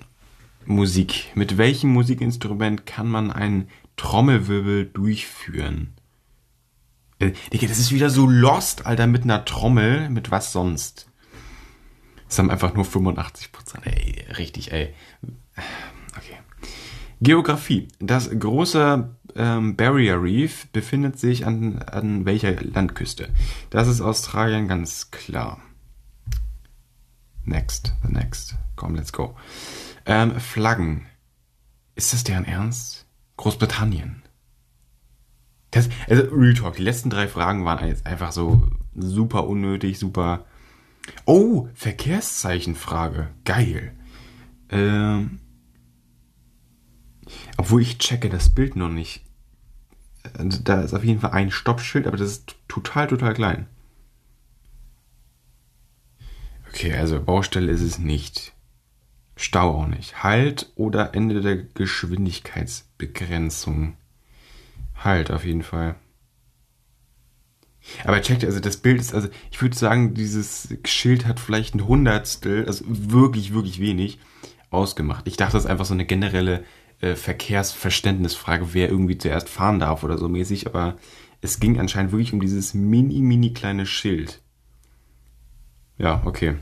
[0.67, 1.33] Musik.
[1.35, 5.95] Mit welchem Musikinstrument kann man einen Trommelwirbel durchführen?
[7.19, 11.11] Äh, Digga, das ist wieder so lost, Alter, mit einer Trommel, mit was sonst.
[12.29, 13.87] Das haben einfach nur 85 Prozent.
[13.87, 14.95] Ey, richtig, ey.
[16.17, 16.39] Okay.
[17.21, 17.89] Geografie.
[18.01, 23.29] Das große ähm, Barrier Reef befindet sich an, an welcher Landküste?
[23.71, 25.61] Das ist Australien ganz klar.
[27.45, 28.57] Next, the next.
[28.75, 29.37] Komm, let's go.
[30.05, 31.07] Ähm, Flaggen.
[31.95, 33.07] Ist das deren Ernst?
[33.37, 34.23] Großbritannien.
[35.77, 40.47] Das, also Real Talk, die letzten drei Fragen waren jetzt einfach so super unnötig, super.
[41.27, 43.29] Oh, Verkehrszeichenfrage.
[43.45, 43.93] Geil.
[44.71, 45.41] Ähm,
[47.59, 49.23] obwohl ich checke das Bild noch nicht.
[50.39, 53.67] Also da ist auf jeden Fall ein Stoppschild, aber das ist total, total klein.
[56.71, 58.55] Okay, also Baustelle ist es nicht.
[59.37, 60.23] Stau auch nicht.
[60.23, 63.99] Halt oder Ende der Geschwindigkeitsbegrenzung.
[65.03, 65.97] Halt, auf jeden Fall.
[68.05, 71.87] Aber checkt, also das Bild ist, also ich würde sagen, dieses Schild hat vielleicht ein
[71.87, 74.19] Hundertstel, also wirklich, wirklich wenig
[74.71, 75.29] ausgemacht.
[75.29, 76.65] Ich dachte, das ist einfach so eine generelle
[77.01, 80.97] äh, Verkehrsverständnisfrage, wer irgendwie zuerst fahren darf oder so mäßig, aber
[81.41, 84.41] es ging anscheinend wirklich um dieses mini, mini kleine Schild.
[85.99, 86.57] Ja, okay.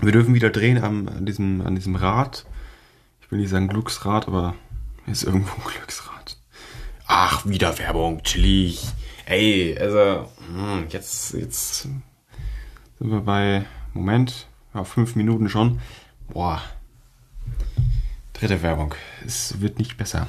[0.00, 2.46] Wir dürfen wieder drehen am, an, diesem, an diesem Rad.
[3.20, 4.54] Ich will nicht sagen Glücksrad, aber
[5.06, 6.11] ist irgendwo ein Glücksrad.
[7.14, 8.80] Ach, wieder Werbung, chillig.
[9.26, 12.02] Ey, also, hm, jetzt, jetzt sind
[12.98, 15.78] wir bei, Moment, ja, fünf Minuten schon.
[16.30, 16.62] Boah.
[18.32, 18.94] Dritte Werbung.
[19.26, 20.26] Es wird nicht besser.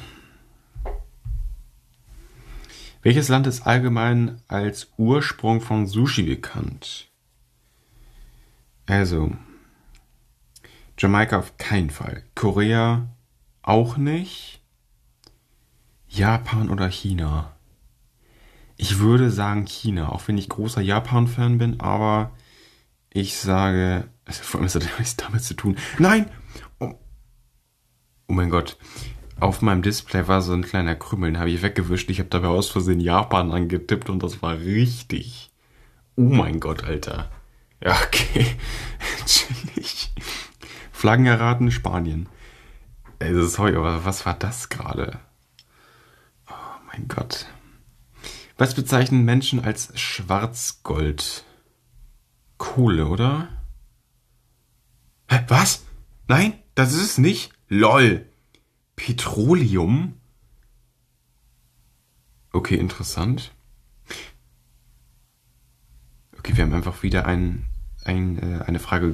[3.01, 7.07] Welches Land ist allgemein als Ursprung von Sushi bekannt?
[8.87, 9.31] Also,
[10.97, 12.23] Jamaika auf keinen Fall.
[12.35, 13.07] Korea
[13.61, 14.62] auch nicht.
[16.13, 17.55] Japan oder China?
[18.77, 22.31] Ich würde sagen China, auch wenn ich großer Japan-Fan bin, aber
[23.09, 25.75] ich sage, also vor allem das hat damit zu tun.
[25.97, 26.29] Nein!
[26.79, 26.93] Oh,
[28.27, 28.77] oh mein Gott.
[29.39, 32.11] Auf meinem Display war so ein kleiner Krümmel, den habe ich weggewischt.
[32.11, 35.51] Ich habe dabei aus Versehen Japan angetippt und das war richtig.
[36.15, 37.31] Oh mein Gott, Alter.
[37.83, 38.55] Ja, okay.
[39.25, 40.11] Chillig.
[40.91, 42.29] Flaggen erraten, Spanien.
[43.19, 45.19] Also, sorry, aber was war das gerade?
[46.93, 47.47] Mein Gott.
[48.57, 51.43] Was bezeichnen Menschen als Schwarzgold?
[52.57, 53.49] Kohle, oder?
[55.27, 55.83] Hä, was?
[56.27, 57.51] Nein, das ist es nicht.
[57.67, 58.25] LOL.
[58.95, 60.13] Petroleum?
[62.51, 63.51] Okay, interessant.
[66.37, 67.65] Okay, wir haben einfach wieder ein,
[68.05, 69.13] ein, äh, eine Frage.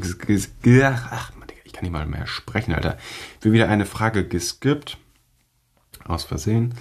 [0.83, 1.31] Ach,
[1.63, 2.97] ich kann nicht mal mehr sprechen, Alter.
[3.39, 4.97] Wir wieder eine Frage geskippt.
[6.09, 6.73] Aus Versehen.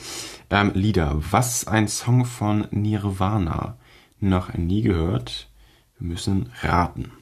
[0.48, 1.16] Ähm, Lieder.
[1.18, 3.76] Was ein Song von Nirvana?
[4.20, 5.50] Noch nie gehört.
[5.98, 7.12] Wir müssen raten.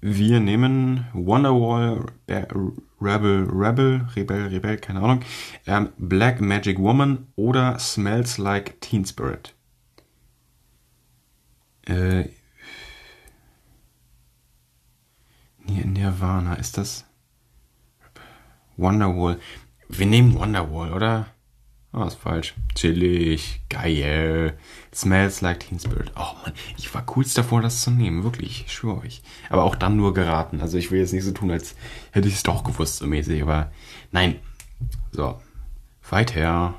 [0.00, 5.20] Wir nehmen Wonderwall, Rebel, Rebel, Rebel, Rebel, keine Ahnung,
[5.66, 9.54] ähm, Black Magic Woman oder Smells Like Teen Spirit.
[11.86, 12.30] Äh,
[15.66, 17.04] Nirvana, ist das?
[18.78, 19.38] Wonderwall.
[19.92, 21.26] Wir nehmen Wonderwall, oder?
[21.92, 22.54] Oh, ist falsch.
[22.76, 24.56] Chillig, geil.
[24.94, 26.12] Smells like Teen Spirit.
[26.16, 28.22] Oh man, ich war kurz davor, das zu nehmen.
[28.22, 29.22] Wirklich, ich schwöre euch.
[29.48, 30.60] Aber auch dann nur geraten.
[30.60, 31.74] Also ich will jetzt nicht so tun, als
[32.12, 33.42] hätte ich es doch gewusst, so mäßig.
[33.42, 33.72] Aber
[34.12, 34.36] nein.
[35.10, 35.40] So.
[36.08, 36.74] Weiter.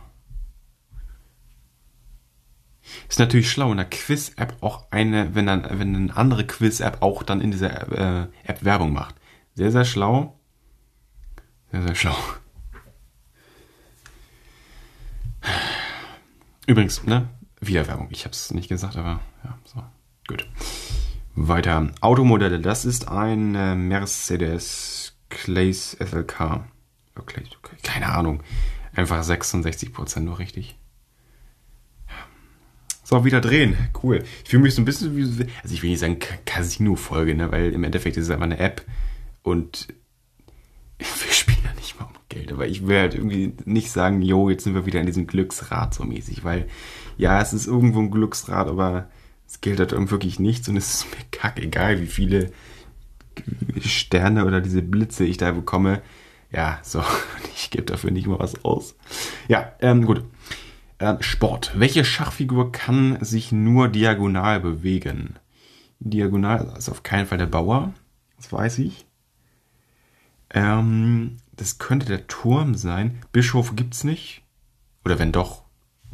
[3.09, 7.23] Ist natürlich schlau, in der Quiz-App auch eine, wenn dann, wenn eine andere Quiz-App auch
[7.23, 9.15] dann in dieser äh, App Werbung macht.
[9.55, 10.39] Sehr, sehr schlau.
[11.71, 12.15] Sehr, sehr schlau.
[16.71, 17.27] Übrigens, ne?
[17.59, 18.07] Wieder Werbung.
[18.11, 19.83] Ich habe es nicht gesagt, aber ja, so.
[20.25, 20.47] Gut.
[21.35, 21.91] Weiter.
[21.99, 22.61] Automodelle.
[22.61, 26.63] Das ist ein äh, Mercedes Clays SLK.
[27.19, 27.43] Okay,
[27.83, 28.41] keine Ahnung.
[28.95, 30.77] Einfach 66% nur richtig.
[33.03, 33.75] So, wieder drehen.
[34.01, 34.23] Cool.
[34.45, 35.23] Ich fühle mich so ein bisschen wie,
[35.61, 38.85] also ich will nicht sagen Casino-Folge, ne, weil im Endeffekt ist es einfach eine App
[39.43, 39.89] und
[40.99, 42.51] wir spielen ja nicht mal um Geld.
[42.51, 45.93] Aber ich will halt irgendwie nicht sagen, jo, jetzt sind wir wieder in diesem Glücksrad
[45.93, 46.67] so mäßig, weil
[47.17, 49.09] ja, es ist irgendwo ein Glücksrad, aber
[49.47, 52.51] es gilt halt wirklich nichts und es ist mir kackegal, wie viele
[53.81, 56.01] Sterne oder diese Blitze ich da bekomme.
[56.51, 57.03] Ja, so,
[57.55, 58.95] ich gebe dafür nicht mal was aus.
[59.47, 60.23] Ja, ähm, gut.
[60.99, 61.73] Äh, Sport.
[61.75, 65.35] Welche Schachfigur kann sich nur diagonal bewegen?
[65.99, 67.93] Diagonal ist auf keinen Fall der Bauer.
[68.37, 69.05] Das weiß ich.
[70.53, 73.19] Ähm, das könnte der Turm sein.
[73.31, 74.43] Bischof gibt's nicht.
[75.05, 75.63] Oder wenn doch,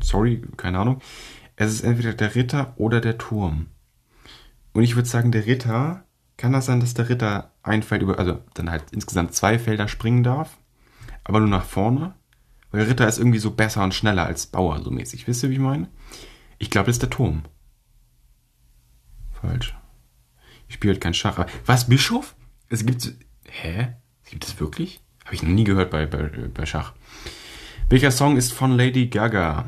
[0.04, 1.02] sorry, keine Ahnung.
[1.56, 3.68] Es ist entweder der Ritter oder der Turm.
[4.74, 6.04] Und ich würde sagen, der Ritter,
[6.36, 9.88] kann das sein, dass der Ritter ein Feld über, also dann halt insgesamt zwei Felder
[9.88, 10.58] springen darf,
[11.24, 12.14] aber nur nach vorne?
[12.72, 15.28] Weil Ritter ist irgendwie so besser und schneller als Bauer, so mäßig.
[15.28, 15.88] Wisst ihr, wie ich meine?
[16.58, 17.43] Ich glaube, das ist der Turm.
[19.32, 19.74] Falsch.
[20.68, 21.48] Ich spiele halt kein Schach.
[21.66, 22.36] Was, Bischof?
[22.68, 23.14] Es gibt.
[23.45, 23.93] Hä?
[24.30, 25.00] Gibt es wirklich?
[25.28, 26.94] Habe ich noch nie gehört bei, bei, bei Schach.
[27.90, 29.66] Welcher Song ist von Lady Gaga?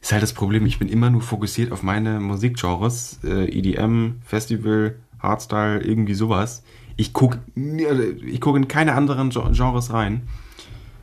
[0.00, 3.20] Ist halt das Problem, ich bin immer nur fokussiert auf meine Musikgenres.
[3.22, 6.64] Äh, EDM, Festival, Hardstyle, irgendwie sowas.
[6.96, 10.28] Ich gucke ich guck in keine anderen Genres rein.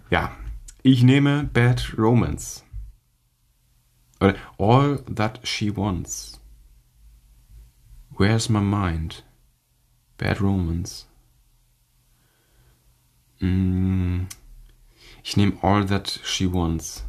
[0.10, 0.34] Ja,
[0.84, 2.66] ich nehme Bad Romance.
[4.20, 6.42] Oder All That She Wants.
[8.18, 9.24] Where's My Mind?
[10.18, 11.08] Bad Romance.
[13.42, 14.28] Mm,
[15.24, 17.04] ich nehme All That She Wants.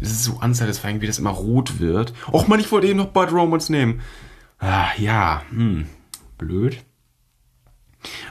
[0.00, 2.14] Das ist so unsatisfying, wie das immer rot wird.
[2.32, 4.00] Och man, ich wollte eben noch Bad Romance nehmen.
[4.58, 5.86] Ah, ja, hm,
[6.38, 6.82] blöd.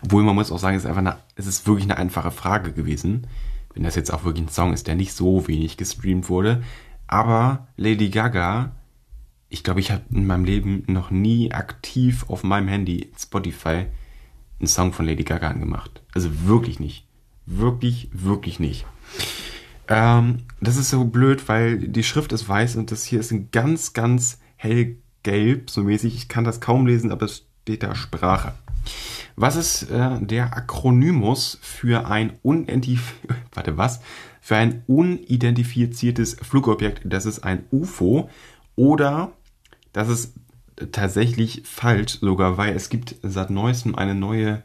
[0.04, 2.72] Obwohl man muss auch sagen, es ist einfach eine, es ist wirklich eine einfache Frage
[2.72, 3.28] gewesen.
[3.74, 6.64] Wenn das jetzt auch wirklich ein Song ist, der nicht so wenig gestreamt wurde.
[7.06, 8.72] Aber Lady Gaga,
[9.50, 13.86] ich glaube, ich habe in meinem Leben noch nie aktiv auf meinem Handy Spotify
[14.60, 16.01] einen Song von Lady Gaga angemacht.
[16.14, 17.05] Also wirklich nicht.
[17.45, 18.86] Wirklich, wirklich nicht.
[19.88, 23.49] Ähm, das ist so blöd, weil die Schrift ist weiß und das hier ist ein
[23.51, 26.16] ganz, ganz hellgelb, so mäßig.
[26.16, 28.53] Ich kann das kaum lesen, aber es steht da Sprache.
[29.36, 33.16] Was ist äh, der Akronymus für ein unidentif
[33.53, 34.01] warte was?
[34.41, 37.01] Für ein unidentifiziertes Flugobjekt?
[37.05, 38.30] Das ist ein UFO
[38.76, 39.32] oder
[39.93, 40.34] das ist
[40.91, 44.63] tatsächlich falsch sogar, weil es gibt seit neuestem eine neue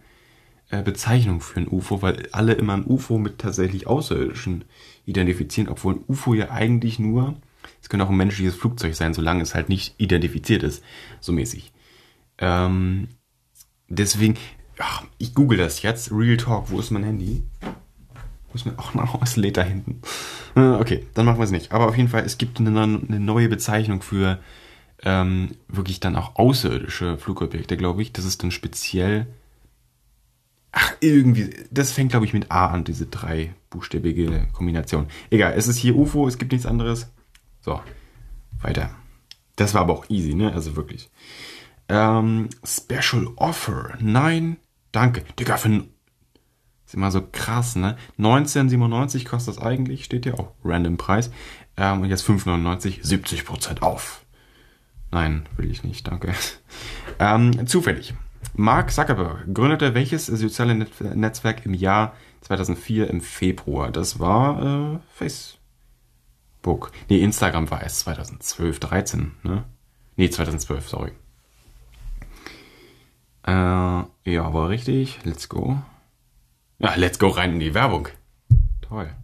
[0.71, 4.65] äh, Bezeichnung für ein UFO, weil alle immer ein UFO mit tatsächlich Außerirdischen
[5.07, 7.37] identifizieren, obwohl ein UFO ja eigentlich nur,
[7.83, 10.83] es könnte auch ein menschliches Flugzeug sein, solange es halt nicht identifiziert ist,
[11.21, 11.73] so mäßig.
[12.39, 13.09] Ähm,
[13.89, 14.37] deswegen,
[14.79, 16.11] ach, ich google das jetzt.
[16.11, 17.43] Real Talk, wo ist mein Handy?
[17.61, 20.01] Wo ist mein, ach, na, es lädt da hinten.
[20.57, 21.73] Äh, okay, dann machen wir es nicht.
[21.73, 24.41] Aber auf jeden Fall, es gibt eine, eine neue Bezeichnung für
[25.05, 28.13] ähm, wirklich dann auch außerirdische Flugobjekte, glaube ich.
[28.13, 29.27] Das ist dann speziell.
[30.73, 31.55] Ach, irgendwie.
[31.71, 35.07] Das fängt, glaube ich, mit A an, diese dreibuchstäbige Kombination.
[35.31, 37.13] Egal, es ist hier UFO, es gibt nichts anderes.
[37.61, 37.81] So,
[38.61, 38.91] weiter.
[39.57, 40.53] Das war aber auch easy, ne?
[40.53, 41.11] Also wirklich.
[41.89, 43.97] Ähm, Special Offer.
[44.01, 44.57] Nein,
[44.91, 45.23] danke.
[45.39, 45.89] Digga, für ein
[46.87, 47.97] Ist immer so krass, ne?
[48.19, 51.31] 1997 kostet das eigentlich, steht ja auch random Preis.
[51.77, 54.24] Ähm, und jetzt 5,99, 70% auf.
[55.15, 56.35] Nein, will ich nicht, danke.
[57.21, 58.15] Ähm, zufällig.
[58.55, 63.93] Mark Zuckerberg gründete welches soziale Net Netzwerk im Jahr 2004 im Februar?
[63.93, 66.91] Das war äh, Facebook.
[67.09, 69.65] Nee, Instagram war es 2012, 13, ne?
[70.17, 71.13] Nee, 2012, sorry.
[73.47, 75.21] Äh, ja, war richtig.
[75.23, 75.81] Let's go.
[76.81, 78.09] Ja, let's go rein in die Werbung.
[78.83, 79.15] Toll.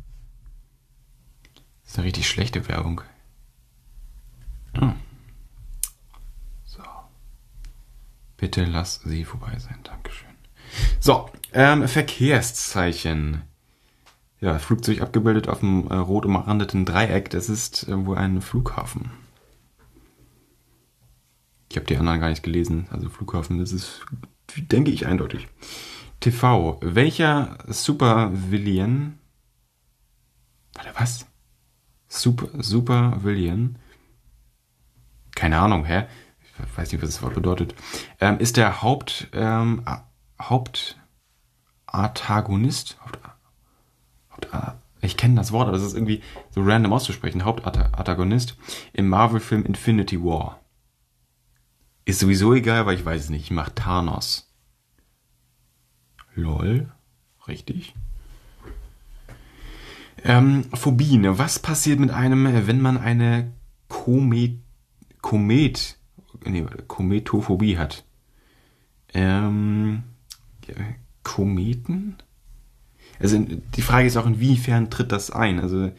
[1.82, 3.00] Das ist eine richtig schlechte Werbung.
[4.80, 4.92] Oh.
[6.64, 6.82] So.
[8.40, 9.80] Bitte lass sie vorbei sein.
[9.84, 10.30] Dankeschön.
[10.98, 13.42] So, ähm, Verkehrszeichen.
[14.40, 17.28] Ja, Flugzeug abgebildet auf dem äh, rot umrandeten Dreieck.
[17.28, 19.10] Das ist äh, wohl ein Flughafen.
[21.68, 22.86] Ich habe die anderen gar nicht gelesen.
[22.90, 24.06] Also Flughafen, das ist,
[24.56, 25.46] denke ich, eindeutig.
[26.20, 26.78] TV.
[26.80, 29.18] Welcher Supervillain?
[30.72, 31.26] Warte, was?
[32.08, 33.78] Super, Supervillain?
[35.34, 36.06] Keine Ahnung, hä?
[36.64, 37.74] Ich weiß nicht, was das Wort bedeutet.
[38.20, 39.84] Ähm, ist der Haupt, ähm,
[40.40, 42.96] Hauptantagonist?
[43.04, 43.18] Haupt,
[44.52, 47.44] Haupt, ich kenne das Wort, aber das ist irgendwie so random auszusprechen.
[47.44, 48.56] Hauptantagonist
[48.92, 50.60] im Marvel-Film Infinity War.
[52.04, 53.44] Ist sowieso egal, weil ich weiß es nicht.
[53.44, 54.52] Ich mach Thanos.
[56.34, 56.90] Lol.
[57.48, 57.94] Richtig.
[60.22, 61.38] Ähm, Phobien.
[61.38, 63.54] Was passiert mit einem, wenn man eine
[63.88, 64.60] Komet,
[65.22, 65.96] Komet,
[66.44, 68.04] nee, Kometophobie hat?
[69.12, 70.04] Ähm,
[71.22, 72.16] Kometen?
[73.18, 75.60] Also die Frage ist auch, inwiefern tritt das ein?
[75.60, 75.90] Also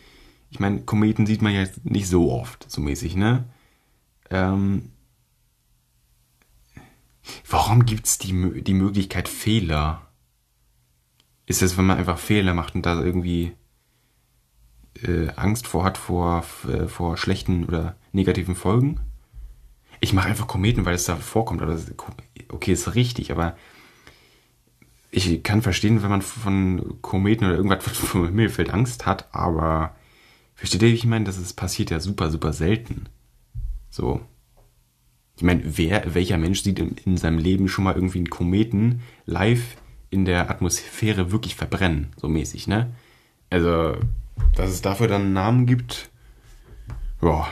[0.50, 3.46] ich meine, Kometen sieht man ja nicht so oft, so mäßig, ne?
[4.30, 4.92] Ähm,
[7.50, 10.08] Warum gibt es die, die Möglichkeit Fehler?
[11.46, 13.54] Ist es, wenn man einfach Fehler macht und da irgendwie
[15.04, 19.00] äh, Angst vor hat vor, äh, vor schlechten oder negativen Folgen?
[20.02, 21.62] Ich mache einfach Kometen, weil es da vorkommt.
[21.62, 21.94] Das,
[22.50, 23.56] okay, ist richtig, aber
[25.12, 29.96] ich kann verstehen, wenn man von Kometen oder irgendwas vom Himmel fällt Angst hat, aber
[30.56, 31.26] versteht ihr, wie ich meine?
[31.26, 33.08] Das ist, passiert ja super, super selten.
[33.90, 34.22] So.
[35.36, 39.02] Ich meine, wer, welcher Mensch sieht in, in seinem Leben schon mal irgendwie einen Kometen
[39.26, 39.78] live
[40.10, 42.92] in der Atmosphäre wirklich verbrennen, so mäßig, ne?
[43.50, 43.98] Also,
[44.56, 46.10] dass es dafür dann einen Namen gibt,
[47.22, 47.48] ja.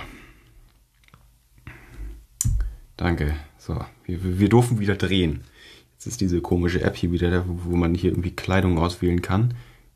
[3.00, 3.34] Danke.
[3.58, 5.46] So, wir, wir durften wieder drehen.
[5.94, 9.54] Jetzt ist diese komische App hier wieder da, wo, man hier irgendwie Kleidung auswählen kann.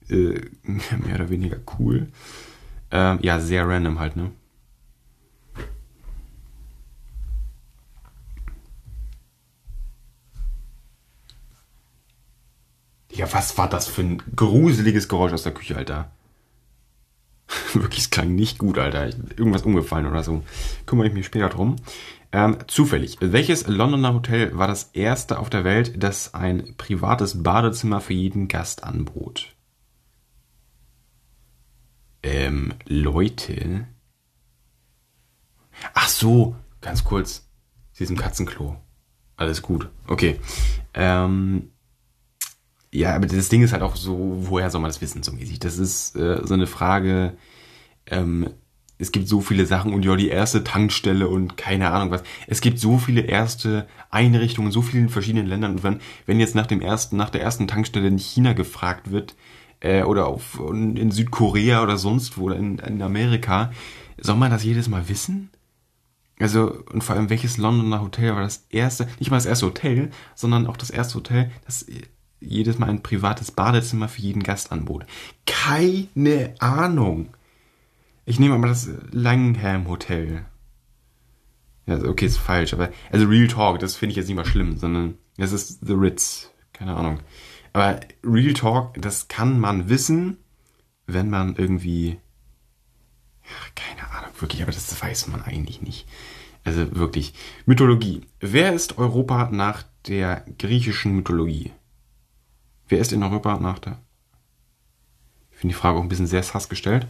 [0.08, 2.08] Äh, mehr oder weniger cool.
[2.92, 4.32] Ähm, ja, sehr random halt, ne?
[13.12, 16.10] Ja, was war das für ein gruseliges Geräusch aus der Küche, Alter?
[17.74, 19.08] Wirklich, es klang nicht gut, Alter.
[19.36, 20.42] Irgendwas umgefallen oder so.
[20.86, 21.76] Kümmere ich mich später drum.
[22.34, 23.18] Ähm, zufällig.
[23.22, 28.48] Welches Londoner Hotel war das erste auf der Welt, das ein privates Badezimmer für jeden
[28.48, 29.56] Gast anbot?
[32.24, 33.88] Ähm, Leute.
[35.94, 37.48] Ach so, ganz kurz.
[37.92, 38.78] Sie ist im Katzenklo.
[39.36, 39.90] Alles gut.
[40.08, 40.40] Okay.
[40.96, 41.70] Ähm,
[42.92, 45.60] ja, aber das Ding ist halt auch so, woher soll man das wissen, so mäßig?
[45.60, 47.38] Das ist äh, so eine Frage,
[48.08, 48.50] ähm,
[48.98, 52.24] es gibt so viele Sachen und ja, die erste Tankstelle und keine Ahnung was.
[52.48, 56.56] Es gibt so viele erste Einrichtungen in so vielen verschiedenen Ländern und wenn, wenn jetzt
[56.56, 59.36] nach dem ersten, nach der ersten Tankstelle in China gefragt wird,
[59.84, 63.72] äh, oder auf, in Südkorea oder sonst wo, oder in, in Amerika,
[64.18, 65.50] soll man das jedes Mal wissen?
[66.40, 70.10] Also, und vor allem, welches Londoner Hotel war das erste, nicht mal das erste Hotel,
[70.36, 71.86] sondern auch das erste Hotel, das
[72.40, 75.06] jedes Mal ein privates Badezimmer für jeden Gast anbot.
[75.46, 77.30] Keine Ahnung.
[78.26, 80.46] Ich nehme aber das Langham Hotel.
[81.86, 84.78] Ja, okay, ist falsch, aber also Real Talk, das finde ich jetzt nicht mal schlimm,
[84.78, 86.52] sondern das ist The Ritz.
[86.72, 87.20] Keine Ahnung.
[87.74, 90.38] Aber Real Talk, das kann man wissen,
[91.06, 92.20] wenn man irgendwie
[93.76, 96.08] keine Ahnung, wirklich, aber das weiß man eigentlich nicht.
[96.64, 97.34] Also wirklich.
[97.66, 98.22] Mythologie.
[98.40, 101.72] Wer ist Europa nach der griechischen Mythologie?
[102.88, 104.00] Wer ist in Europa nach der?
[105.64, 107.08] Finde die Frage auch ein bisschen sehr sass gestellt.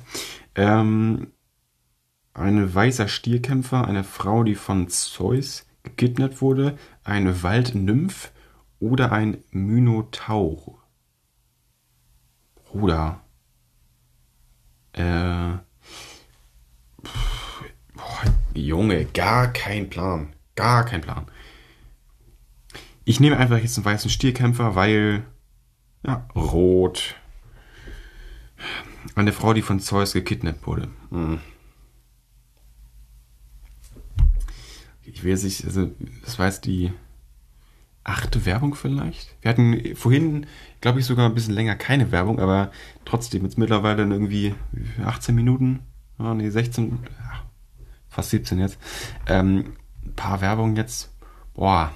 [0.53, 1.31] Ähm,
[2.35, 8.31] ein weißer Stierkämpfer, eine Frau, die von Zeus gekidnappt wurde, eine Waldnymph
[8.79, 10.83] oder ein Minotaur.
[12.53, 13.21] Bruder.
[14.91, 15.57] Äh.
[17.95, 18.23] Boah,
[18.53, 20.35] Junge, gar kein Plan.
[20.53, 21.25] Gar kein Plan.
[23.03, 25.25] Ich nehme einfach jetzt einen weißen Stierkämpfer, weil
[26.05, 27.15] Ja, rot.
[29.15, 30.87] Eine Frau, die von Zeus gekidnappt wurde.
[31.09, 31.39] Hm.
[35.03, 35.91] Ich will sich, also,
[36.23, 36.91] das war jetzt die
[38.03, 39.35] achte Werbung vielleicht.
[39.41, 40.45] Wir hatten vorhin,
[40.81, 42.71] glaube ich, sogar ein bisschen länger keine Werbung, aber
[43.05, 44.55] trotzdem jetzt mittlerweile irgendwie
[45.03, 45.79] 18 Minuten,
[46.19, 46.99] oh, nee, 16,
[48.09, 48.77] fast 17 jetzt.
[49.27, 49.73] Ähm,
[50.05, 51.13] ein paar Werbungen jetzt,
[51.53, 51.93] boah,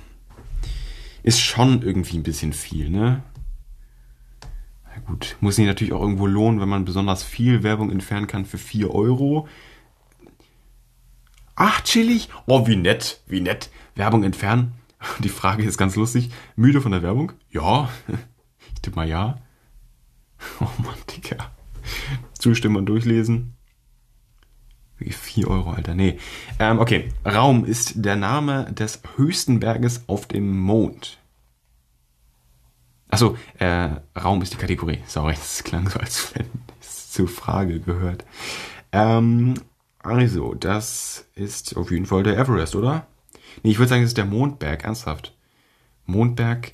[1.24, 3.22] ist schon irgendwie ein bisschen viel, ne?
[5.06, 8.58] Gut, muss sich natürlich auch irgendwo lohnen, wenn man besonders viel Werbung entfernen kann für
[8.58, 9.48] 4 Euro.
[11.56, 12.30] Ach, chillig.
[12.45, 13.70] Oh, wie nett, wie nett.
[13.95, 14.74] Werbung entfernen.
[15.20, 16.32] Die Frage ist ganz lustig.
[16.56, 17.34] Müde von der Werbung?
[17.50, 17.89] Ja.
[18.76, 19.39] Ich tippe mal ja.
[20.60, 21.52] Oh Mann, Digga.
[22.38, 23.56] Zustimmen und durchlesen.
[24.98, 25.95] Wie 4 Euro, Alter.
[25.95, 26.20] Nee.
[26.60, 27.10] Ähm, okay.
[27.26, 31.20] Raum ist der Name des höchsten Berges auf dem Mond.
[33.10, 33.89] Achso, äh,
[34.20, 34.99] Raum ist die Kategorie.
[35.08, 36.47] Sorry, das klang so, als wenn
[36.82, 38.26] es zur Frage gehört.
[38.91, 39.55] Ähm,
[39.99, 43.08] also, das ist auf jeden Fall der Everest, oder?
[43.64, 45.36] Nee, ich würde sagen, es ist der Mondberg, ernsthaft.
[46.05, 46.74] Mondberg.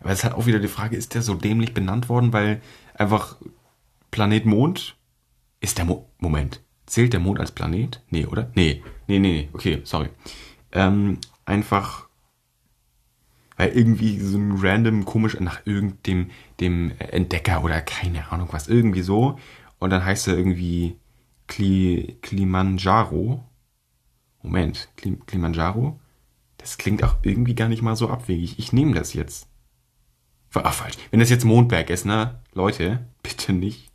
[0.00, 2.60] Aber es hat auch wieder die Frage, ist der so dämlich benannt worden, weil
[2.94, 3.36] einfach
[4.10, 4.96] Planet Mond
[5.60, 6.60] ist der Mo Moment.
[6.86, 8.02] Zählt der Mond als Planet?
[8.10, 8.50] Nee, oder?
[8.54, 8.82] Nee.
[9.06, 9.48] Nee, nee, nee.
[9.52, 10.08] Okay, sorry.
[10.72, 12.08] Ähm, einfach
[13.56, 16.30] weil irgendwie so ein random komisch nach irgendeinem
[16.60, 19.38] dem Entdecker oder keine Ahnung was, irgendwie so.
[19.78, 20.96] Und dann heißt er irgendwie
[21.46, 23.44] Kli, Kilimanjaro.
[24.42, 26.00] Moment, Kli, Kilimanjaro?
[26.58, 28.58] Das klingt auch irgendwie gar nicht mal so abwegig.
[28.58, 29.48] Ich nehme das jetzt.
[30.54, 30.96] Ach, falsch.
[31.10, 32.40] Wenn das jetzt Mondberg ist, ne?
[32.54, 33.90] Leute, bitte nicht.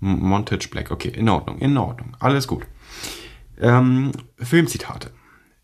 [0.00, 0.90] Montage Black.
[0.90, 2.16] Okay, in Ordnung, in Ordnung.
[2.20, 2.66] Alles gut.
[3.60, 5.10] Ähm, Filmzitate.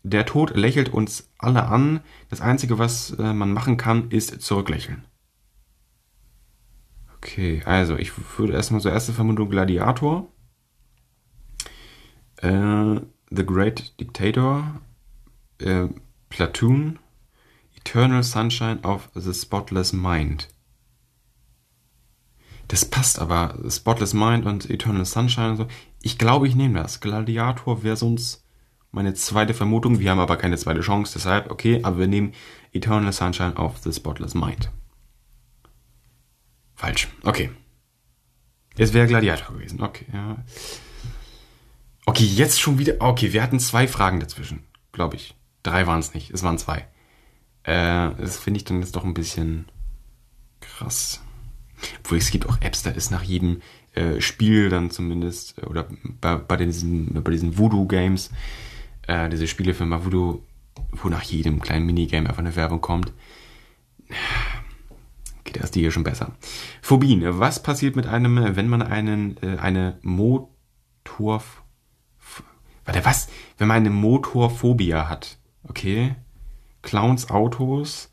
[0.07, 1.99] Der Tod lächelt uns alle an.
[2.29, 5.03] Das Einzige, was äh, man machen kann, ist zurücklächeln.
[7.17, 10.31] Okay, also ich würde erstmal so erste Vermutung Gladiator.
[12.37, 13.01] Äh,
[13.31, 14.79] The Great Dictator.
[15.57, 15.87] Äh,
[16.29, 16.99] Platoon.
[17.75, 20.49] Eternal Sunshine of the Spotless Mind.
[22.67, 23.57] Das passt aber.
[23.71, 25.67] Spotless Mind und Eternal Sunshine und so.
[26.03, 26.99] Ich glaube, ich nehme das.
[26.99, 28.44] Gladiator wäre sonst
[28.95, 29.99] meine zweite Vermutung.
[29.99, 32.33] Wir haben aber keine zweite Chance, deshalb, okay, aber wir nehmen
[32.71, 34.71] Eternal Sunshine of the Spotless Mind.
[36.75, 37.09] Falsch.
[37.23, 37.51] Okay.
[38.77, 39.81] Es wäre Gladiator gewesen.
[39.81, 40.37] Okay, ja.
[42.05, 42.95] Okay, jetzt schon wieder.
[42.99, 45.35] Okay, wir hatten zwei Fragen dazwischen, glaube ich.
[45.63, 46.87] Drei waren es nicht, es waren zwei.
[47.63, 49.65] Äh, das finde ich dann jetzt doch ein bisschen
[50.61, 51.21] krass.
[51.99, 53.61] Obwohl es gibt auch Apps, da ist nach jedem
[53.93, 55.87] äh, Spiel dann zumindest, oder
[56.21, 58.29] bei, bei diesen, bei diesen Voodoo-Games,
[59.07, 60.43] äh, diese Spielefirma, wo du,
[60.91, 63.11] wo nach jedem kleinen Minigame einfach eine Werbung kommt.
[65.43, 66.31] Geht erst die hier schon besser.
[66.81, 67.21] Phobien.
[67.39, 71.43] Was passiert mit einem, wenn man einen, äh, eine Motor,
[72.85, 73.27] warte, was?
[73.57, 75.37] Wenn man eine Motorphobia hat.
[75.63, 76.15] Okay.
[76.81, 78.11] Clowns, Autos,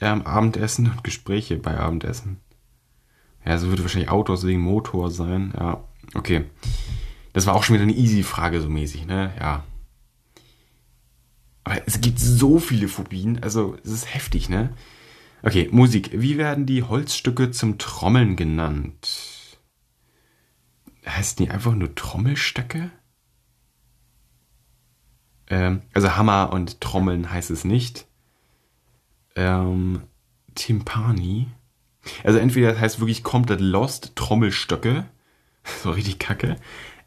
[0.00, 2.40] ähm, Abendessen und Gespräche bei Abendessen.
[3.44, 5.52] Ja, so würde wahrscheinlich Autos wegen Motor sein.
[5.58, 5.84] Ja,
[6.14, 6.44] okay.
[7.34, 9.32] Das war auch schon wieder eine easy Frage so mäßig, ne?
[9.38, 9.64] Ja.
[11.64, 14.74] Aber es gibt so viele Phobien, also es ist heftig, ne?
[15.42, 16.10] Okay, Musik.
[16.12, 19.58] Wie werden die Holzstücke zum Trommeln genannt?
[21.06, 22.90] Heißt die einfach nur Trommelstöcke?
[25.48, 28.06] Ähm, also Hammer und Trommeln heißt es nicht.
[29.36, 30.02] Ähm,
[30.54, 31.48] Timpani.
[32.22, 35.06] Also entweder das heißt wirklich komplett lost, Trommelstöcke.
[35.82, 36.56] So richtig kacke.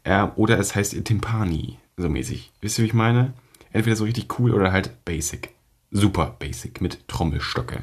[0.02, 2.50] Äh, oder es heißt Timpani, so mäßig.
[2.60, 3.34] Wisst ihr, wie ich meine?
[3.72, 5.54] Entweder so richtig cool oder halt basic.
[5.90, 7.82] Super basic mit Trommelstöcke.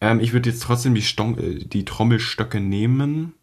[0.00, 3.34] Ähm, ich würde jetzt trotzdem die, Ston äh, die Trommelstöcke nehmen.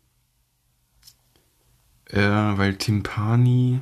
[2.10, 3.82] Äh, weil Timpani.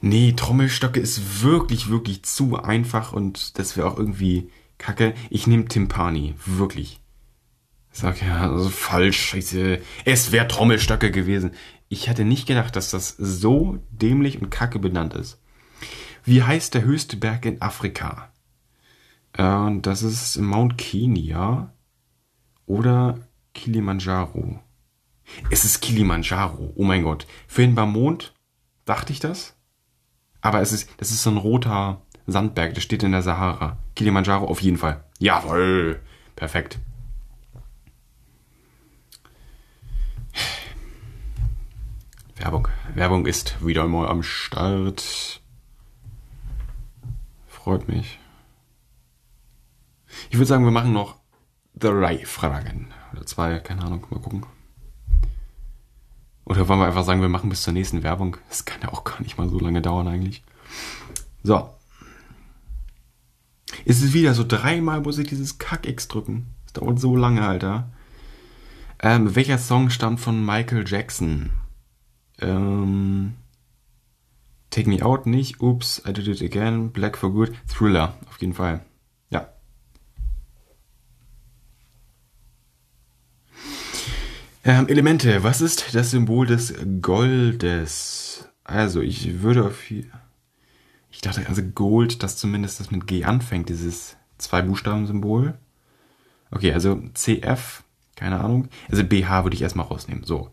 [0.00, 5.14] Nee, Trommelstöcke ist wirklich, wirklich zu einfach und das wäre auch irgendwie kacke.
[5.28, 6.34] Ich nehme Timpani.
[6.44, 7.00] Wirklich.
[7.92, 9.80] Sag ja, also falsch, scheiße.
[10.04, 11.52] Es wäre Trommelstöcke gewesen.
[11.88, 15.39] Ich hätte nicht gedacht, dass das so dämlich und kacke benannt ist.
[16.24, 18.30] Wie heißt der höchste Berg in Afrika?
[19.32, 21.72] Äh, das ist Mount Kenya
[22.66, 23.18] oder
[23.54, 24.60] Kilimanjaro.
[25.50, 26.72] Es ist Kilimanjaro.
[26.76, 27.26] Oh mein Gott.
[27.46, 28.34] Vorhin beim Mond
[28.84, 29.56] dachte ich das.
[30.40, 33.78] Aber es ist, das ist so ein roter Sandberg, der steht in der Sahara.
[33.94, 35.04] Kilimanjaro auf jeden Fall.
[35.18, 36.00] Jawohl.
[36.36, 36.78] Perfekt.
[42.36, 42.68] Werbung.
[42.94, 45.39] Werbung ist wieder mal am Start.
[47.62, 48.18] Freut mich.
[50.30, 51.16] Ich würde sagen, wir machen noch
[51.74, 52.92] drei Fragen.
[53.12, 54.46] oder zwei, keine Ahnung, mal gucken.
[56.46, 58.38] Oder wollen wir einfach sagen, wir machen bis zur nächsten Werbung?
[58.48, 60.42] Das kann ja auch gar nicht mal so lange dauern eigentlich.
[61.42, 61.68] So.
[63.84, 66.46] Es ist wieder so dreimal muss ich dieses Kack-X drücken.
[66.64, 67.90] Das dauert so lange, Alter.
[69.00, 71.50] Ähm, welcher Song stammt von Michael Jackson?
[72.40, 73.34] Ähm,
[74.70, 75.60] Take Me Out nicht.
[75.60, 76.90] Oops, I Did It Again.
[76.90, 77.52] Black for Good.
[77.66, 78.84] Thriller, auf jeden Fall.
[79.30, 79.48] Ja.
[84.64, 85.42] Ähm, Elemente.
[85.42, 88.48] Was ist das Symbol des Goldes?
[88.64, 89.90] Also, ich würde auf.
[89.90, 95.58] Ich dachte, also Gold, das zumindest das mit G anfängt, dieses Zwei-Buchstaben-Symbol.
[96.50, 97.82] Okay, also CF,
[98.16, 98.68] keine Ahnung.
[98.90, 100.24] Also BH würde ich erstmal rausnehmen.
[100.24, 100.50] So.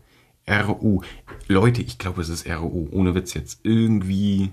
[0.48, 1.02] RU.
[1.48, 2.88] Leute, ich glaube, es ist RU.
[2.92, 3.60] Ohne Witz jetzt.
[3.64, 4.52] Irgendwie,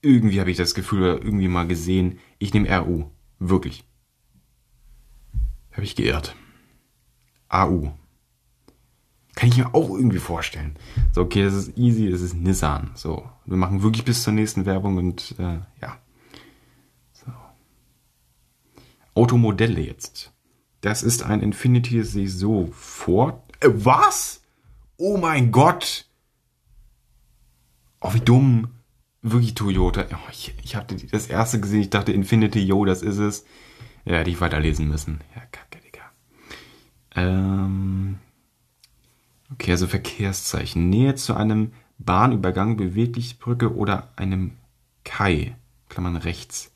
[0.00, 2.18] irgendwie habe ich das Gefühl oder irgendwie mal gesehen.
[2.38, 3.10] Ich nehme RU.
[3.38, 3.84] Wirklich.
[5.72, 6.34] Habe ich geirrt.
[7.48, 7.92] AU.
[9.34, 10.76] Kann ich mir auch irgendwie vorstellen.
[11.12, 12.92] So, okay, das ist easy, das ist Nissan.
[12.94, 15.98] So, wir machen wirklich bis zur nächsten Werbung und äh, ja.
[17.12, 17.26] So.
[19.14, 20.32] Automodelle jetzt.
[20.80, 23.44] Das ist ein Infinity, das sehe ich so vor.
[23.60, 24.40] Äh, was?
[24.96, 26.06] Oh mein Gott!
[28.06, 28.68] Oh, wie dumm.
[29.22, 30.04] Wirklich Toyota.
[30.12, 33.44] Oh, ich, ich hatte das erste gesehen, ich dachte Infinity, yo, das ist es.
[34.04, 35.20] Ja, hätte ich weiterlesen müssen.
[35.34, 36.02] Ja, kacke, Digga.
[37.16, 38.18] Ähm.
[39.52, 40.88] Okay, also Verkehrszeichen.
[40.88, 44.52] Nähe zu einem Bahnübergang, Beweglichbrücke oder einem
[45.02, 45.56] Kai.
[45.88, 46.72] Klammern rechts.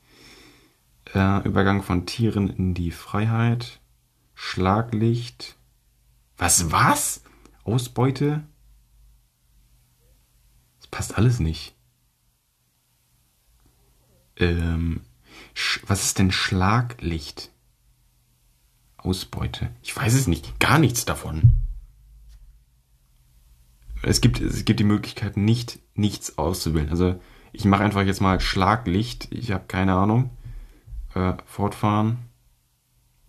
[1.15, 3.81] Äh, Übergang von Tieren in die Freiheit.
[4.35, 5.57] Schlaglicht.
[6.37, 7.23] Was, was?
[7.63, 8.43] Ausbeute?
[10.91, 11.75] Passt alles nicht.
[14.37, 15.03] Ähm,
[15.87, 17.51] was ist denn Schlaglicht?
[18.97, 19.71] Ausbeute.
[19.83, 20.61] Ich weiß es nicht.
[20.61, 21.55] Gar nichts davon
[24.03, 26.91] es gibt, es gibt die Möglichkeit, nicht nichts auszuwählen.
[26.91, 27.21] Also
[27.53, 29.29] ich mache einfach jetzt mal Schlaglicht.
[29.31, 30.31] Ich habe keine Ahnung.
[31.15, 32.19] Äh, fortfahren.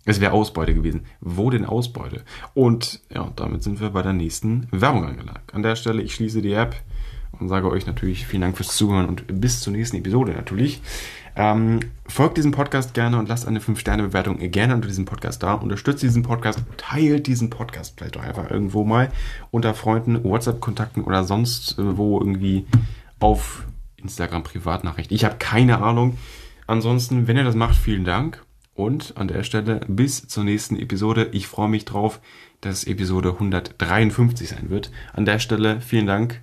[0.04, 1.06] Es wäre Ausbeute gewesen.
[1.20, 2.24] Wo denn Ausbeute?
[2.54, 5.52] Und ja, damit sind wir bei der nächsten Werbung angelangt.
[5.52, 6.76] An der Stelle, ich schließe die App
[7.38, 10.80] und sage euch natürlich vielen Dank fürs Zuhören und bis zur nächsten Episode natürlich.
[11.34, 15.54] Ähm, folgt diesem Podcast gerne und lasst eine 5-Sterne-Bewertung gerne unter diesem Podcast da.
[15.54, 19.10] Unterstützt diesen Podcast, teilt diesen Podcast vielleicht auch einfach irgendwo mal
[19.50, 22.66] unter Freunden, WhatsApp-Kontakten oder sonst äh, wo irgendwie
[23.18, 23.66] auf
[23.96, 25.10] Instagram Privatnachricht.
[25.10, 26.18] Ich habe keine Ahnung.
[26.66, 28.44] Ansonsten, wenn ihr das macht, vielen Dank.
[28.74, 31.28] Und an der Stelle bis zur nächsten Episode.
[31.32, 32.20] Ich freue mich drauf,
[32.62, 34.90] dass Episode 153 sein wird.
[35.12, 36.42] An der Stelle vielen Dank